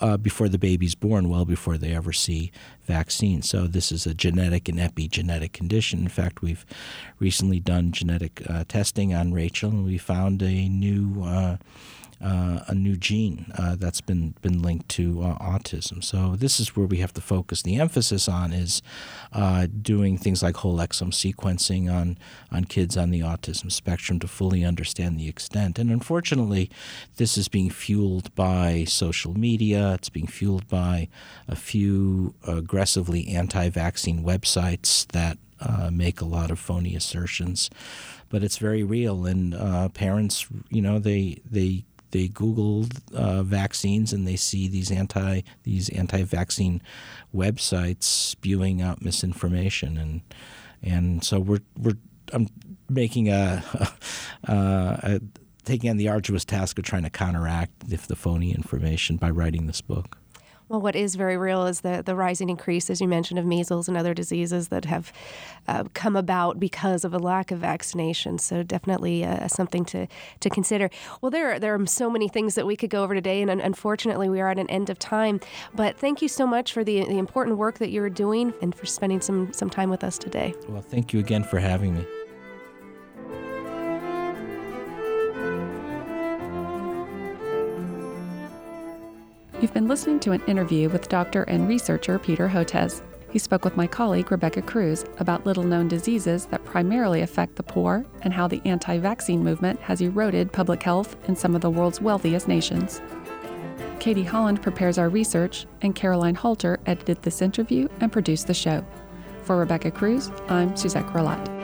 uh, 0.00 0.16
before 0.16 0.48
the 0.48 0.58
baby's 0.58 0.94
born, 0.94 1.28
well 1.28 1.44
before 1.44 1.76
they 1.76 1.94
ever 1.94 2.12
see 2.12 2.52
vaccines. 2.86 3.48
So 3.48 3.66
this 3.66 3.90
is 3.90 4.06
a 4.06 4.14
genetic 4.14 4.68
and 4.68 4.78
epigenetic 4.78 5.52
condition. 5.52 6.00
In 6.00 6.08
fact, 6.08 6.42
we've 6.42 6.64
recently 7.18 7.60
done 7.60 7.92
genetic 7.92 8.42
uh, 8.48 8.64
testing 8.68 9.12
on 9.14 9.32
Rachel, 9.32 9.70
and 9.70 9.84
we 9.84 9.98
found 9.98 10.42
a 10.42 10.68
new 10.68 11.22
uh, 12.20 12.60
a 12.66 12.74
new 12.74 12.96
gene 12.96 13.52
uh, 13.56 13.76
that's 13.76 14.00
been 14.00 14.34
been 14.42 14.60
linked 14.60 14.88
to 14.88 15.22
uh, 15.22 15.38
autism. 15.38 16.02
So 16.02 16.34
this 16.36 16.58
is 16.58 16.76
where 16.76 16.86
we 16.86 16.98
have 16.98 17.14
to 17.14 17.20
focus. 17.20 17.62
The 17.62 17.80
emphasis 17.80 18.28
on 18.28 18.52
is 18.52 18.82
uh, 19.32 19.66
doing 19.82 20.18
things 20.18 20.42
like 20.42 20.56
whole 20.56 20.78
exome 20.78 21.12
sequencing 21.12 21.92
on 21.92 22.18
on 22.50 22.64
kids 22.64 22.96
on 22.96 23.10
the 23.10 23.20
autism 23.20 23.70
spectrum 23.70 24.18
to 24.20 24.28
fully 24.28 24.64
understand 24.64 25.18
the 25.18 25.28
extent. 25.28 25.78
And 25.78 25.90
unfortunately, 25.90 26.70
this 27.16 27.38
is 27.38 27.48
being 27.48 27.70
fueled 27.70 28.34
by 28.34 28.84
social 28.84 29.38
media. 29.38 29.94
It's 29.94 30.08
being 30.08 30.26
fueled 30.26 30.68
by 30.68 31.08
a 31.46 31.56
few 31.56 32.34
aggressively 32.46 33.28
anti-vaccine 33.28 34.24
websites 34.24 35.06
that 35.12 35.38
uh, 35.60 35.90
make 35.92 36.20
a 36.20 36.24
lot 36.24 36.50
of 36.50 36.58
phony 36.58 36.94
assertions, 36.94 37.70
but 38.28 38.42
it's 38.42 38.58
very 38.58 38.82
real. 38.82 39.26
And 39.26 39.54
uh, 39.54 39.88
parents, 39.88 40.46
you 40.70 40.82
know, 40.82 40.98
they 40.98 41.40
they 41.50 41.84
they 42.10 42.28
Google 42.28 42.86
uh, 43.14 43.42
vaccines 43.42 44.12
and 44.12 44.26
they 44.26 44.36
see 44.36 44.68
these 44.68 44.90
anti 44.90 45.42
these 45.62 45.88
anti-vaccine 45.90 46.82
websites 47.34 48.04
spewing 48.04 48.80
out 48.80 49.02
misinformation 49.02 49.96
and 49.96 50.20
and 50.82 51.24
so 51.24 51.40
we're 51.40 51.60
we're 51.76 51.98
I'm 52.32 52.48
making 52.88 53.28
a, 53.28 53.64
a, 54.44 54.48
a 54.52 55.20
taking 55.64 55.90
on 55.90 55.98
the 55.98 56.08
arduous 56.08 56.44
task 56.44 56.78
of 56.78 56.84
trying 56.84 57.02
to 57.02 57.10
counteract 57.10 57.72
if 57.90 58.06
the 58.06 58.16
phony 58.16 58.54
information 58.54 59.16
by 59.16 59.30
writing 59.30 59.66
this 59.66 59.82
book. 59.82 60.18
Well, 60.68 60.80
what 60.82 60.94
is 60.94 61.14
very 61.14 61.36
real 61.36 61.66
is 61.66 61.80
the, 61.80 62.02
the 62.04 62.14
rising 62.14 62.50
increase, 62.50 62.90
as 62.90 63.00
you 63.00 63.08
mentioned, 63.08 63.38
of 63.38 63.46
measles 63.46 63.88
and 63.88 63.96
other 63.96 64.12
diseases 64.12 64.68
that 64.68 64.84
have 64.84 65.12
uh, 65.66 65.84
come 65.94 66.14
about 66.14 66.60
because 66.60 67.04
of 67.04 67.14
a 67.14 67.18
lack 67.18 67.50
of 67.50 67.60
vaccination. 67.60 68.38
So 68.38 68.62
definitely 68.62 69.24
uh, 69.24 69.48
something 69.48 69.84
to, 69.86 70.06
to 70.40 70.50
consider. 70.50 70.90
Well, 71.22 71.30
there 71.30 71.52
are, 71.52 71.58
there 71.58 71.74
are 71.74 71.86
so 71.86 72.10
many 72.10 72.28
things 72.28 72.54
that 72.54 72.66
we 72.66 72.76
could 72.76 72.90
go 72.90 73.02
over 73.02 73.14
today, 73.14 73.40
and 73.40 73.50
unfortunately, 73.50 74.28
we 74.28 74.40
are 74.40 74.50
at 74.50 74.58
an 74.58 74.68
end 74.68 74.90
of 74.90 74.98
time. 74.98 75.40
But 75.74 75.96
thank 75.96 76.20
you 76.20 76.28
so 76.28 76.46
much 76.46 76.72
for 76.72 76.84
the, 76.84 77.04
the 77.04 77.18
important 77.18 77.56
work 77.56 77.78
that 77.78 77.90
you're 77.90 78.10
doing 78.10 78.52
and 78.60 78.74
for 78.74 78.84
spending 78.84 79.20
some, 79.20 79.52
some 79.52 79.70
time 79.70 79.88
with 79.88 80.04
us 80.04 80.18
today. 80.18 80.54
Well, 80.68 80.82
thank 80.82 81.12
you 81.12 81.20
again 81.20 81.44
for 81.44 81.58
having 81.58 81.94
me. 81.94 82.06
You've 89.68 89.74
been 89.74 89.86
listening 89.86 90.18
to 90.20 90.32
an 90.32 90.42
interview 90.46 90.88
with 90.88 91.10
doctor 91.10 91.42
and 91.42 91.68
researcher 91.68 92.18
Peter 92.18 92.48
Hotez. 92.48 93.02
He 93.30 93.38
spoke 93.38 93.66
with 93.66 93.76
my 93.76 93.86
colleague 93.86 94.30
Rebecca 94.30 94.62
Cruise 94.62 95.04
about 95.18 95.44
little 95.44 95.62
known 95.62 95.88
diseases 95.88 96.46
that 96.46 96.64
primarily 96.64 97.20
affect 97.20 97.54
the 97.54 97.62
poor 97.62 98.06
and 98.22 98.32
how 98.32 98.48
the 98.48 98.62
anti 98.64 98.96
vaccine 98.96 99.44
movement 99.44 99.78
has 99.80 100.00
eroded 100.00 100.54
public 100.54 100.82
health 100.82 101.16
in 101.28 101.36
some 101.36 101.54
of 101.54 101.60
the 101.60 101.68
world's 101.68 102.00
wealthiest 102.00 102.48
nations. 102.48 103.02
Katie 104.00 104.24
Holland 104.24 104.62
prepares 104.62 104.96
our 104.96 105.10
research, 105.10 105.66
and 105.82 105.94
Caroline 105.94 106.34
Halter 106.34 106.80
edited 106.86 107.20
this 107.20 107.42
interview 107.42 107.88
and 108.00 108.10
produced 108.10 108.46
the 108.46 108.54
show. 108.54 108.82
For 109.42 109.58
Rebecca 109.58 109.90
Cruise, 109.90 110.30
I'm 110.48 110.74
Suzette 110.78 111.06
Grillot. 111.08 111.57